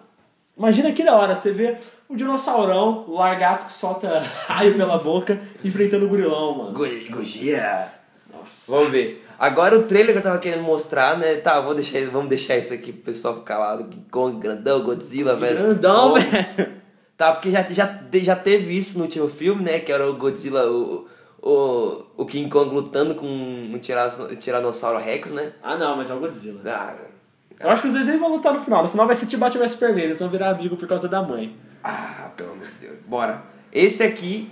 [0.55, 1.77] imagina que da hora você vê
[2.07, 6.73] o dinossaurão, o largato que solta raio pela boca, enfrentando o gorilão, mano.
[6.73, 6.85] Go-
[7.17, 7.91] Gojira.
[8.31, 8.71] Nossa.
[8.71, 9.25] Vamos ver.
[9.39, 11.35] Agora o trailer que eu tava querendo mostrar, né?
[11.37, 13.77] Tá, vou deixar, vamos deixar isso aqui pro pessoal ficar lá.
[13.77, 15.57] King Kong, grandão, Godzilla, velho.
[15.57, 16.78] Grandão, velho.
[17.19, 19.79] Tá, porque já, já, já teve isso no último filme, né?
[19.79, 21.05] Que era o Godzilla, o,
[21.41, 25.51] o, o King Kong lutando com um tirano- Tiranossauro Rex, né?
[25.61, 26.61] Ah não, mas é o Godzilla.
[26.65, 26.95] Ah,
[27.59, 28.83] Eu acho que os dois nem vão lutar no final.
[28.83, 31.21] No final vai ser tipo Batman vs Superman, eles vão virar amigo por causa da
[31.21, 31.53] mãe.
[31.83, 32.95] ah, pelo amor de Deus.
[33.05, 33.43] Bora.
[33.73, 34.49] Esse aqui.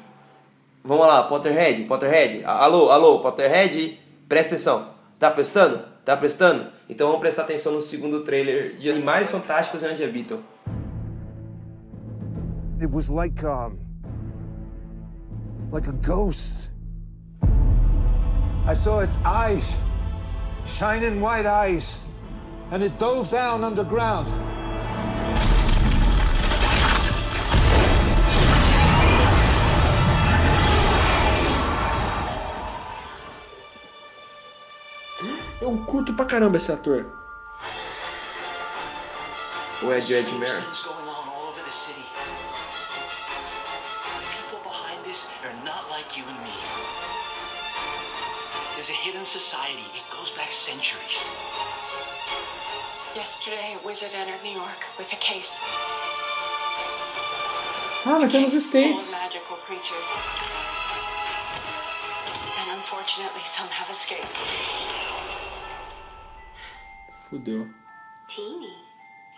[0.83, 2.43] Vamos lá, Potterhead, Potterhead.
[2.43, 3.97] Alô, alô, Potterhead.
[4.27, 4.89] Presta atenção.
[5.17, 5.81] Tá prestando?
[6.03, 6.67] Tá prestando?
[6.89, 10.39] Então vamos prestar atenção no segundo trailer de Animais Fantásticos e Onde Habitam.
[12.79, 13.79] It was like um
[15.71, 16.69] like a ghost.
[18.67, 19.75] I saw its eyes,
[20.65, 21.97] shining white eyes,
[22.69, 24.27] and it dove down underground.
[35.59, 37.05] Eu curto pra caramba esse ator.
[39.81, 40.63] Ou é de Ed Mer?
[45.25, 46.53] Behind this are not like you and me.
[48.75, 49.85] There's a hidden society.
[49.95, 51.29] It goes back centuries.
[53.15, 55.59] Yesterday, a wizard entered New York with a case
[58.05, 59.03] Ah, vai ser nos full States.
[59.07, 60.09] of magical creatures.
[62.61, 64.37] And unfortunately, some have escaped.
[67.29, 67.67] Fudeu.
[68.29, 68.77] Teeny,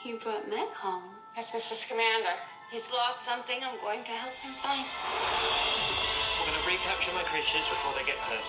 [0.05, 1.03] you brought Meg home.
[1.35, 1.87] That's Mrs.
[1.87, 2.35] Scamander.
[2.71, 3.57] He's lost something.
[3.65, 4.85] I'm going to help him find.
[4.85, 8.45] We're going to recapture my creatures before they get hurt.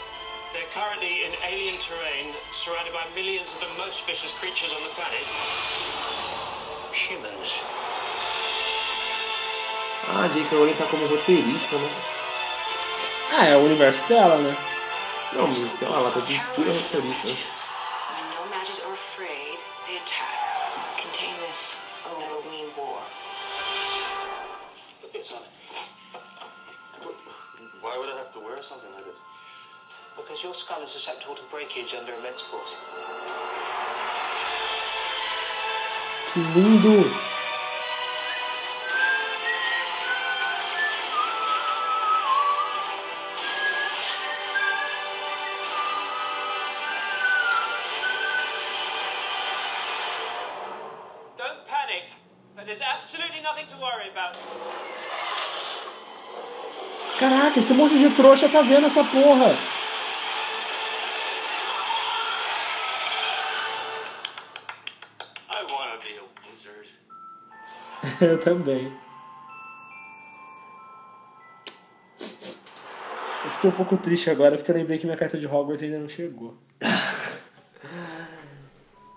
[0.52, 4.92] They're currently in alien terrain, surrounded by millions of the most vicious creatures on the
[4.92, 5.24] planet.
[6.92, 7.48] Humans.
[10.12, 10.52] Ah, J.K.
[10.52, 11.90] Rowling tá como roteirista, né?
[13.32, 14.56] Ah, é o universo dela, né?
[15.32, 17.28] Não, mas sei lá, ela tá de pura roteirista.
[18.10, 19.29] When no magics are afraid,
[27.90, 29.18] Why would I have to wear something like this?
[30.16, 32.76] Because your skull is susceptible to breakage under immense force.
[36.32, 37.02] Que lindo!
[51.36, 52.04] Don't panic,
[52.54, 54.36] but there's absolutely nothing to worry about.
[57.20, 59.54] Caraca, esse monte de trouxa tá vendo essa porra!
[68.22, 68.90] Eu também.
[73.44, 75.98] Eu fiquei um pouco triste agora porque eu lembrei que minha carta de Hogwarts ainda
[75.98, 76.56] não chegou.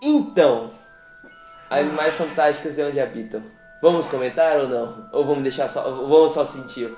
[0.06, 0.70] Então,
[1.70, 3.42] animais fantásticos é onde habitam.
[3.80, 5.08] Vamos comentar ou não?
[5.14, 5.88] Ou vamos deixar só.
[5.88, 6.94] ou Vamos só sentir?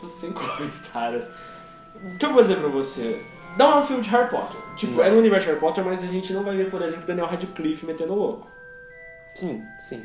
[0.00, 1.28] Tô sem comentários.
[1.94, 3.22] O que eu vou dizer pra você?
[3.58, 4.60] Não é um filme de Harry Potter.
[4.76, 5.04] Tipo, Não.
[5.04, 7.26] é no universo de Harry Potter, mas a gente não vai ver, por exemplo, Daniel
[7.26, 8.48] Radcliffe metendo louco.
[9.34, 10.04] Sim, sim.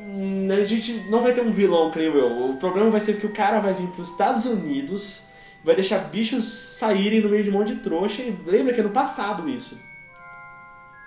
[0.00, 2.50] Hum, A gente não vai ter um vilão, creio eu.
[2.50, 5.22] O problema vai ser que o cara vai vir pros Estados Unidos,
[5.64, 8.22] vai deixar bichos saírem no meio de um monte de trouxa.
[8.22, 9.78] E lembra que é no passado isso.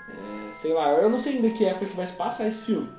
[0.09, 2.89] É, sei lá, eu não sei ainda que época que vai se passar esse filme.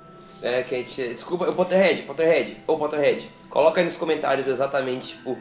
[0.42, 1.02] É, que a gente.
[1.14, 5.36] Desculpa, o Potterhead, Potterhead, ô Potterhead, coloca aí nos comentários exatamente, tipo,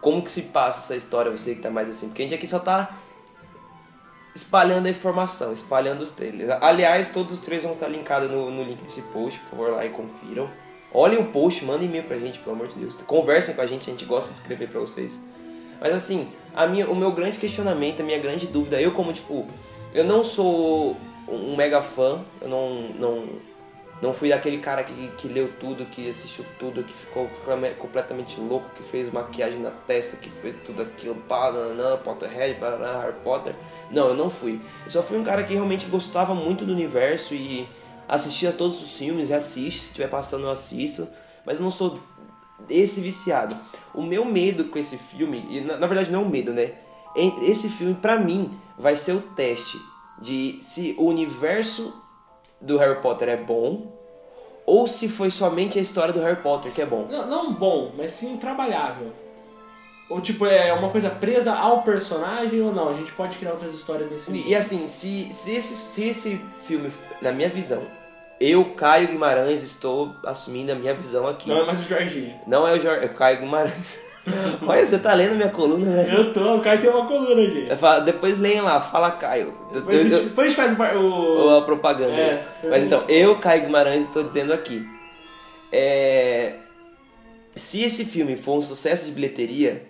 [0.00, 2.48] como que se passa essa história, você que tá mais assim, porque a gente aqui
[2.48, 2.98] só tá
[4.34, 6.50] espalhando a informação, espalhando os trailers.
[6.60, 9.84] Aliás, todos os trailers vão estar linkados no, no link desse post, por favor, lá
[9.84, 10.48] e confiram.
[10.92, 12.96] Olhem o post, mandem e-mail pra gente, pelo amor de Deus.
[12.96, 15.20] Conversem com a gente, a gente gosta de escrever pra vocês.
[15.80, 19.46] Mas assim, a minha, o meu grande questionamento, a minha grande dúvida, eu como tipo,
[19.92, 20.96] eu não sou
[21.28, 23.28] um mega fã, eu não, não,
[24.00, 27.28] não fui daquele cara que, que leu tudo, que assistiu tudo, que ficou
[27.78, 33.00] completamente louco, que fez maquiagem na testa, que fez tudo aquilo, pá, nananã, Potterhead, barará,
[33.00, 33.56] Harry Potter.
[33.90, 34.60] Não, eu não fui.
[34.84, 37.68] Eu só fui um cara que realmente gostava muito do universo e
[38.08, 41.08] assistia todos os filmes, assiste, se estiver passando eu assisto,
[41.44, 41.98] mas eu não sou
[42.70, 43.56] esse viciado.
[43.92, 46.72] O meu medo com esse filme, e na, na verdade não é um medo, né?
[47.16, 49.76] Esse filme, pra mim, vai ser o teste
[50.22, 51.92] de se o universo
[52.60, 53.86] do Harry Potter é bom
[54.66, 57.06] ou se foi somente a história do Harry Potter que é bom.
[57.10, 59.12] Não, não bom, mas sim trabalhável.
[60.10, 62.88] Ou tipo, é uma coisa presa ao personagem ou não?
[62.88, 66.40] A gente pode criar outras histórias nesse E, e assim, se, se, esse, se esse
[66.66, 66.90] filme,
[67.20, 67.82] na minha visão,
[68.40, 71.48] eu, Caio Guimarães, estou assumindo a minha visão aqui.
[71.48, 72.34] Não é mais o Jorginho.
[72.46, 74.00] Não é o, Jor- é o Caio Guimarães.
[74.66, 76.14] Olha, você tá lendo minha coluna, né?
[76.14, 77.74] Eu tô, o Caio tem uma coluna, gente.
[77.76, 79.54] Fala- Depois leiam lá, fala Caio.
[79.72, 82.12] Eu- Depois a gente, eu- depois a gente faz o ou a propaganda.
[82.14, 82.46] É?
[82.68, 84.86] Mas então, eu, Caio Guimarães, estou dizendo aqui.
[85.72, 86.54] É,
[87.56, 89.86] Se esse filme for um sucesso de bilheteria,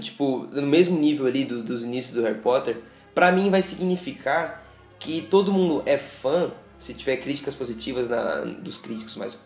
[0.00, 2.76] tipo, no mesmo nível ali do- dos inícios do Harry Potter,
[3.14, 4.62] pra mim vai significar
[4.98, 9.38] que todo mundo é fã, se tiver críticas positivas na- dos críticos mais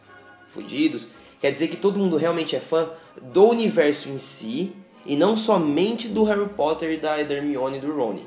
[0.48, 1.08] fudidos,
[1.40, 2.90] quer dizer que todo mundo realmente é fã
[3.22, 4.72] do universo em si
[5.06, 8.26] e não somente do Harry Potter e da Hermione e do Rony.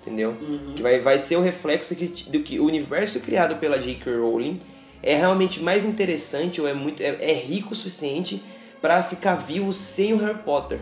[0.00, 0.36] Entendeu?
[0.76, 4.16] Que vai, vai ser o reflexo que, do que o universo criado pela J.K.
[4.16, 4.60] Rowling
[5.02, 8.42] é realmente mais interessante ou é muito é, é rico o suficiente
[8.82, 10.80] pra ficar vivo sem o Harry Potter.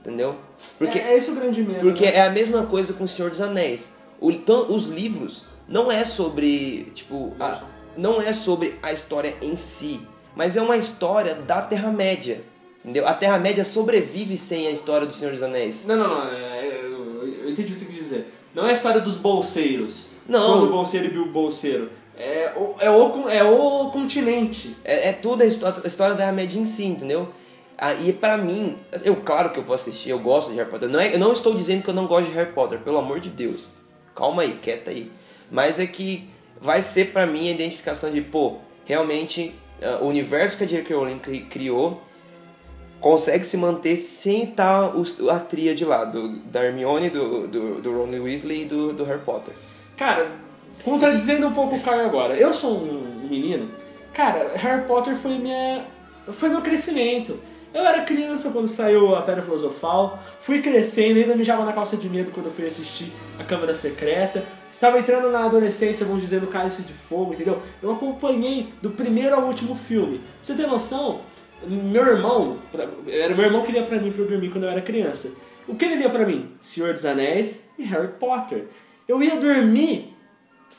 [0.00, 0.36] Entendeu?
[0.78, 1.80] Porque, é, é esse o grande medo.
[1.80, 2.16] porque né?
[2.16, 3.92] é a mesma coisa com o Senhor dos Anéis.
[4.20, 4.30] O,
[4.72, 7.62] os livros não é sobre, tipo, a-
[7.96, 10.00] não é sobre a história em si,
[10.34, 12.42] mas é uma história da Terra-média.
[12.84, 13.06] Entendeu?
[13.06, 15.84] A Terra-média sobrevive sem a história do Senhor dos Anéis.
[15.86, 16.28] Não, não, não.
[16.32, 18.34] é- é- eu, entendi o que você quis dizer.
[18.54, 20.08] Não é a história dos bolseiros.
[20.28, 20.58] Não.
[20.58, 21.90] Quando o bolseiro viu o bolseiro.
[22.16, 24.76] É o, é o, é o continente.
[24.84, 27.28] É, é toda a história, a história da Terra-média em si, entendeu?
[27.78, 30.88] Ah, e pra mim, eu claro que eu vou assistir, eu gosto de Harry Potter.
[30.88, 33.18] Não é, eu não estou dizendo que eu não gosto de Harry Potter, pelo amor
[33.18, 33.62] de Deus.
[34.14, 35.10] Calma aí, quieta aí.
[35.50, 36.28] Mas é que
[36.60, 39.54] vai ser pra mim a identificação de, pô, realmente
[40.00, 40.94] o universo que a J.K.
[40.94, 42.02] Rowling cri- criou
[43.00, 47.92] consegue se manter sem estar os- a tríade lá, do, da Hermione, do, do, do
[47.92, 49.54] Ron Weasley e do, do Harry Potter.
[49.96, 50.30] Cara,
[50.84, 52.36] contradizendo um pouco o Caio agora.
[52.36, 53.70] Eu sou um menino.
[54.14, 55.84] Cara, Harry Potter foi minha.
[56.32, 57.38] Foi meu crescimento.
[57.74, 62.08] Eu era criança quando saiu a Pedra Filosofal, fui crescendo, ainda mijava na calça de
[62.08, 64.44] medo quando eu fui assistir a Câmara Secreta.
[64.68, 67.62] Estava entrando na adolescência, vamos dizer, no Cálice de Fogo, entendeu?
[67.82, 70.18] Eu acompanhei do primeiro ao último filme.
[70.18, 71.20] Pra você ter noção,
[71.66, 72.58] Meu irmão,
[73.06, 75.32] era meu irmão que lia pra mim pra eu dormir quando eu era criança.
[75.66, 76.50] O que ele lia pra mim?
[76.60, 78.64] Senhor dos Anéis e Harry Potter.
[79.06, 80.12] Eu ia dormir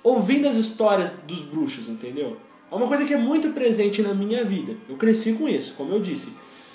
[0.04, 2.36] ouvindo as histórias dos bruxos, entendeu?
[2.70, 4.76] É uma coisa que é muito presente na minha vida.
[4.90, 6.34] Eu cresci com isso, como eu disse.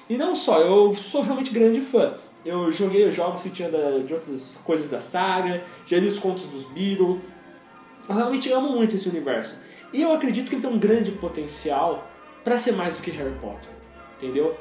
[0.08, 2.14] E não só, eu sou realmente grande fã.
[2.44, 6.18] Eu joguei os jogos que tinha da- de outras coisas da saga, já li os
[6.18, 7.18] contos dos Beatles.
[8.08, 9.58] Eu realmente amo muito esse universo.
[9.92, 12.06] E eu acredito que ele tem um grande potencial
[12.42, 13.68] pra ser mais do que Harry Potter.
[14.16, 14.56] Entendeu?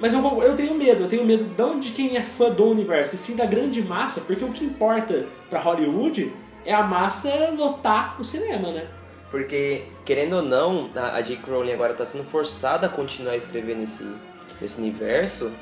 [0.00, 3.14] Mas eu, eu tenho medo, eu tenho medo não de quem é fã do universo,
[3.14, 6.32] e sim da grande massa, porque o que importa pra Hollywood
[6.64, 8.88] é a massa lotar o cinema, né?
[9.30, 11.52] Porque, querendo ou não, a, J.K.
[11.52, 13.76] Rowling agora tá sendo forçada a continuar a escrever
[14.60, 15.52] nesse, universo,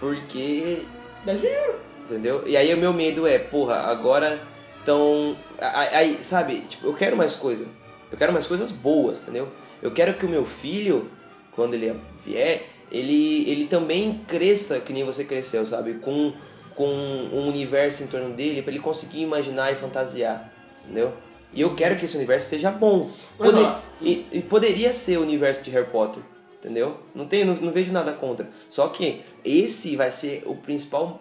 [0.00, 0.82] porque...
[1.24, 1.80] Dá dinheiro.
[2.04, 2.42] Entendeu?
[2.46, 4.40] E aí o meu medo é, porra, agora
[4.78, 5.36] estão...
[5.60, 7.66] Aí, sabe, tipo, eu quero mais coisa.
[8.10, 9.48] Eu quero mais coisas boas, entendeu?
[9.82, 11.10] Eu quero que o meu filho,
[11.52, 11.94] quando ele
[12.24, 15.94] vier, ele, ele também cresça que nem você cresceu, sabe?
[15.94, 16.32] Com,
[16.74, 20.52] com um universo em torno dele, pra ele conseguir imaginar e fantasiar,
[20.84, 21.12] entendeu?
[21.52, 23.10] E eu quero que esse universo seja bom.
[23.36, 26.22] Poder- e, e poderia ser o universo de Harry Potter,
[26.60, 26.96] entendeu?
[27.14, 28.48] Não, tem, não, não vejo nada contra.
[28.68, 31.20] Só que esse vai ser o principal,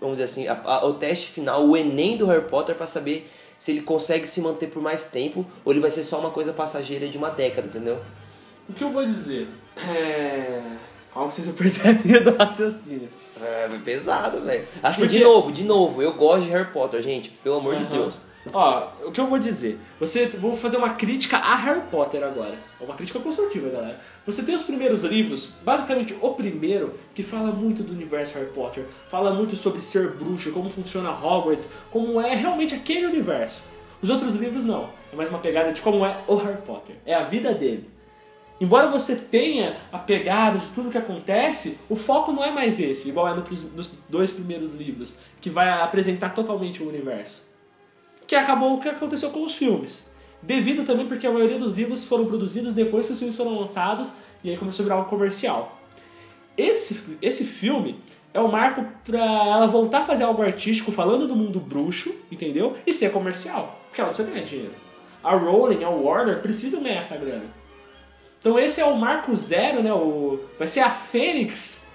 [0.00, 3.30] vamos dizer assim, a- a- o teste final, o Enem do Harry Potter pra saber
[3.58, 6.52] se ele consegue se manter por mais tempo ou ele vai ser só uma coisa
[6.52, 7.98] passageira de uma década, entendeu?
[8.68, 9.48] O que eu vou dizer?
[9.88, 10.62] É.
[11.12, 13.08] Qual que vocês perder a linha do raciocínio?
[13.40, 14.66] É pesado, velho.
[14.82, 17.84] Assim, de Porque- novo, de novo, eu gosto de Harry Potter, gente, pelo amor de
[17.84, 17.92] Aham.
[17.92, 18.20] Deus.
[18.52, 19.78] Ó, o que eu vou dizer?
[19.98, 22.54] Você, vou fazer uma crítica a Harry Potter agora.
[22.78, 23.98] É uma crítica construtiva, galera.
[24.26, 28.84] Você tem os primeiros livros, basicamente o primeiro, que fala muito do universo Harry Potter,
[29.08, 33.62] fala muito sobre ser bruxo, como funciona Hogwarts, como é realmente aquele universo.
[34.02, 34.90] Os outros livros não.
[35.10, 36.96] É mais uma pegada de como é o Harry Potter.
[37.06, 37.88] É a vida dele.
[38.60, 43.08] Embora você tenha a pegada de tudo que acontece, o foco não é mais esse,
[43.08, 43.42] igual é no
[43.74, 47.53] nos dois primeiros livros, que vai apresentar totalmente o universo.
[48.26, 50.08] Que acabou o que aconteceu com os filmes.
[50.42, 54.12] Devido também porque a maioria dos livros foram produzidos depois que os filmes foram lançados
[54.42, 55.80] e aí começou a virar algo comercial.
[56.56, 57.98] Esse, esse filme
[58.32, 62.76] é o marco pra ela voltar a fazer algo artístico falando do mundo bruxo, entendeu?
[62.86, 64.74] E ser comercial, porque ela precisa ganhar dinheiro.
[65.22, 67.44] A Rowling, a Warner precisam ganhar essa grana.
[68.38, 69.92] Então esse é o marco zero, né?
[69.94, 71.88] O, vai ser a fênix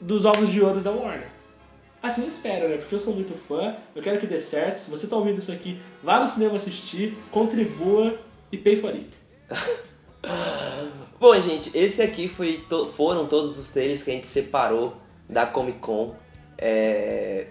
[0.00, 1.28] dos ovos de ouro da Warner.
[2.02, 2.76] Assim espero, né?
[2.76, 4.76] Porque eu sou muito fã, eu quero que dê certo.
[4.76, 8.18] Se você tá ouvindo isso aqui, vá no cinema assistir, contribua
[8.52, 9.08] e pay for it.
[11.18, 14.96] Bom, gente, esse aqui foi to- foram todos os trailers que a gente separou
[15.28, 16.14] da Comic Con.
[16.56, 17.46] É,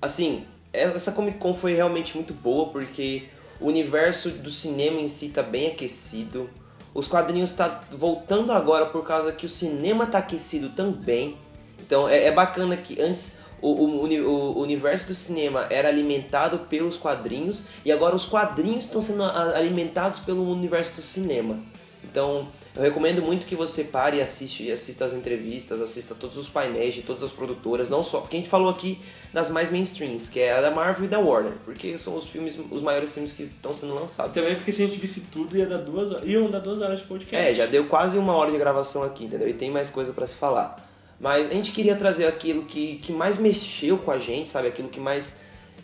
[0.00, 3.24] Assim, essa Comic Con foi realmente muito boa porque
[3.58, 6.50] o universo do cinema em si tá bem aquecido.
[6.94, 11.36] Os quadrinhos tá voltando agora por causa que o cinema tá aquecido também.
[11.80, 13.32] Então é, é bacana que antes
[13.74, 19.02] o, o o universo do cinema era alimentado pelos quadrinhos e agora os quadrinhos estão
[19.02, 21.58] sendo alimentados pelo universo do cinema.
[22.04, 26.48] Então eu recomendo muito que você pare e assiste, assista as entrevistas, assista todos os
[26.48, 29.00] painéis de todas as produtoras, não só porque a gente falou aqui
[29.32, 32.58] das mais mainstreams, que é a da Marvel e da Warner, porque são os filmes,
[32.70, 34.34] os maiores filmes que estão sendo lançados.
[34.34, 36.98] Também porque se a gente visse tudo ia dar duas horas, iam dar duas horas
[37.00, 37.48] de podcast.
[37.48, 39.48] É, já deu quase uma hora de gravação aqui, entendeu?
[39.48, 40.76] E tem mais coisa pra se falar.
[41.18, 44.68] Mas a gente queria trazer aquilo que, que mais mexeu com a gente, sabe?
[44.68, 45.36] Aquilo que mais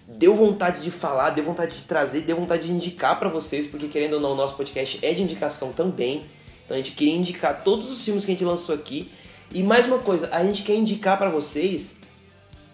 [0.06, 3.88] deu vontade de falar, deu vontade de trazer, deu vontade de indicar pra vocês, porque
[3.88, 6.26] querendo ou não, o nosso podcast é de indicação também.
[6.64, 9.10] Então a gente queria indicar todos os filmes que a gente lançou aqui.
[9.50, 11.96] E mais uma coisa, a gente quer indicar pra vocês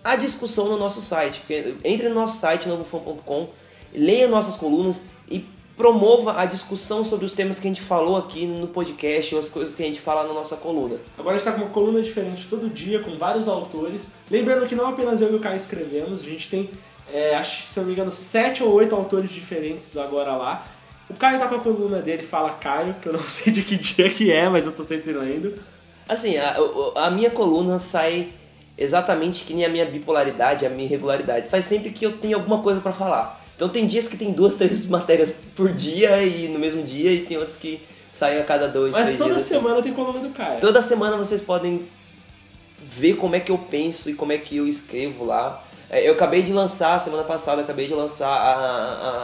[0.04, 1.40] a discussão no nosso site.
[1.40, 3.48] Porque entre no nosso site, novofan.com,
[3.92, 5.44] leia nossas colunas e
[5.78, 9.48] promova a discussão sobre os temas que a gente falou aqui no podcast ou as
[9.48, 10.96] coisas que a gente fala na nossa coluna.
[11.16, 14.12] Agora a gente tá com uma coluna diferente todo dia, com vários autores.
[14.28, 16.68] Lembrando que não apenas eu e o Caio escrevemos, a gente tem,
[17.10, 20.66] é, acho, se eu não me engano, sete ou oito autores diferentes agora lá.
[21.08, 23.76] O Caio tá com a coluna dele, Fala Caio, que eu não sei de que
[23.76, 25.54] dia que é, mas eu tô sempre lendo.
[26.08, 26.56] Assim, a,
[26.96, 28.30] a minha coluna sai
[28.76, 31.48] exatamente que nem a minha bipolaridade, a minha irregularidade.
[31.48, 33.44] Sai sempre que eu tenho alguma coisa pra falar.
[33.58, 37.26] Então tem dias que tem duas, três matérias por dia e no mesmo dia, e
[37.26, 37.80] tem outros que
[38.12, 39.42] saem a cada dois, Mas três toda dias.
[39.42, 39.54] assim.
[39.56, 40.60] semana tem coluna do Caio.
[40.60, 41.80] Toda semana vocês podem
[42.80, 45.64] ver como é que eu penso e como é que eu escrevo lá.
[45.90, 48.52] É, Eu acabei de lançar, semana passada, acabei de lançar a,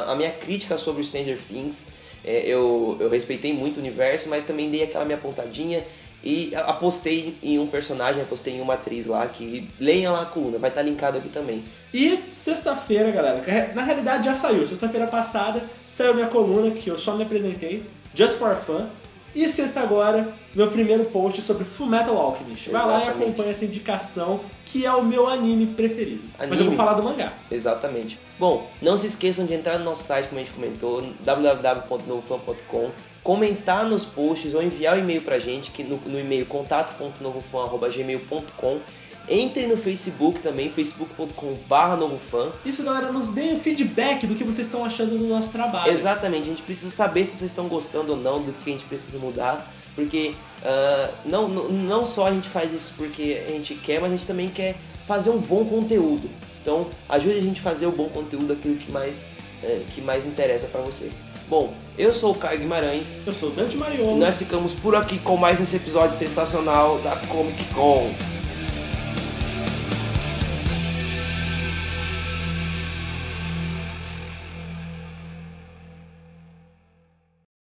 [0.09, 1.87] a, a minha crítica sobre o Stranger Things.
[2.25, 5.85] É, eu, eu respeitei muito o universo, mas também dei aquela minha pontadinha
[6.25, 10.59] e apostei em um personagem, apostei em uma atriz lá, que leia lá a coluna,
[10.59, 11.63] vai estar linkado aqui também.
[11.93, 14.67] E sexta-feira, galera, na realidade já saiu.
[14.67, 17.83] Sexta-feira passada saiu minha coluna, que eu só me apresentei,
[18.15, 18.87] Just for Fun.
[19.35, 22.71] E sexta agora, meu primeiro post sobre Fullmetal Alchemist.
[22.71, 23.23] Vai lá e Exatamente.
[23.25, 26.23] acompanha essa indicação, que é o meu anime preferido.
[26.39, 26.77] Mas eu vou Anime?
[26.77, 27.33] falar do mangá.
[27.51, 28.17] Exatamente.
[28.39, 32.91] Bom, não se esqueçam de entrar no nosso site, como a gente comentou, www.novofan.com,
[33.25, 38.79] comentar nos posts ou enviar o e-mail pra gente, que no, no e-mail contato.novofan.gmail.com.
[39.27, 42.53] Entre no Facebook também, facebook.com.br novofan.
[42.67, 45.91] Isso, galera, nos deem um feedback do que vocês estão achando do nosso trabalho.
[45.91, 48.85] Exatamente, a gente precisa saber se vocês estão gostando ou não do que a gente
[48.85, 53.99] precisa mudar, porque ah, não, não, só a gente faz isso porque a gente quer,
[54.01, 54.75] mas a gente também quer
[55.07, 56.29] fazer um bom conteúdo.
[56.61, 59.29] Então, ajude a gente a fazer o bom conteúdo, aquilo que mais,
[59.63, 61.13] eh, que mais interessa pra você.
[61.47, 63.19] Bom, eu sou o Caio Guimarães.
[63.27, 64.17] Eu sou o Dante E Mariolo.
[64.17, 68.13] nós ficamos por aqui com mais esse episódio sensacional da Comic Con.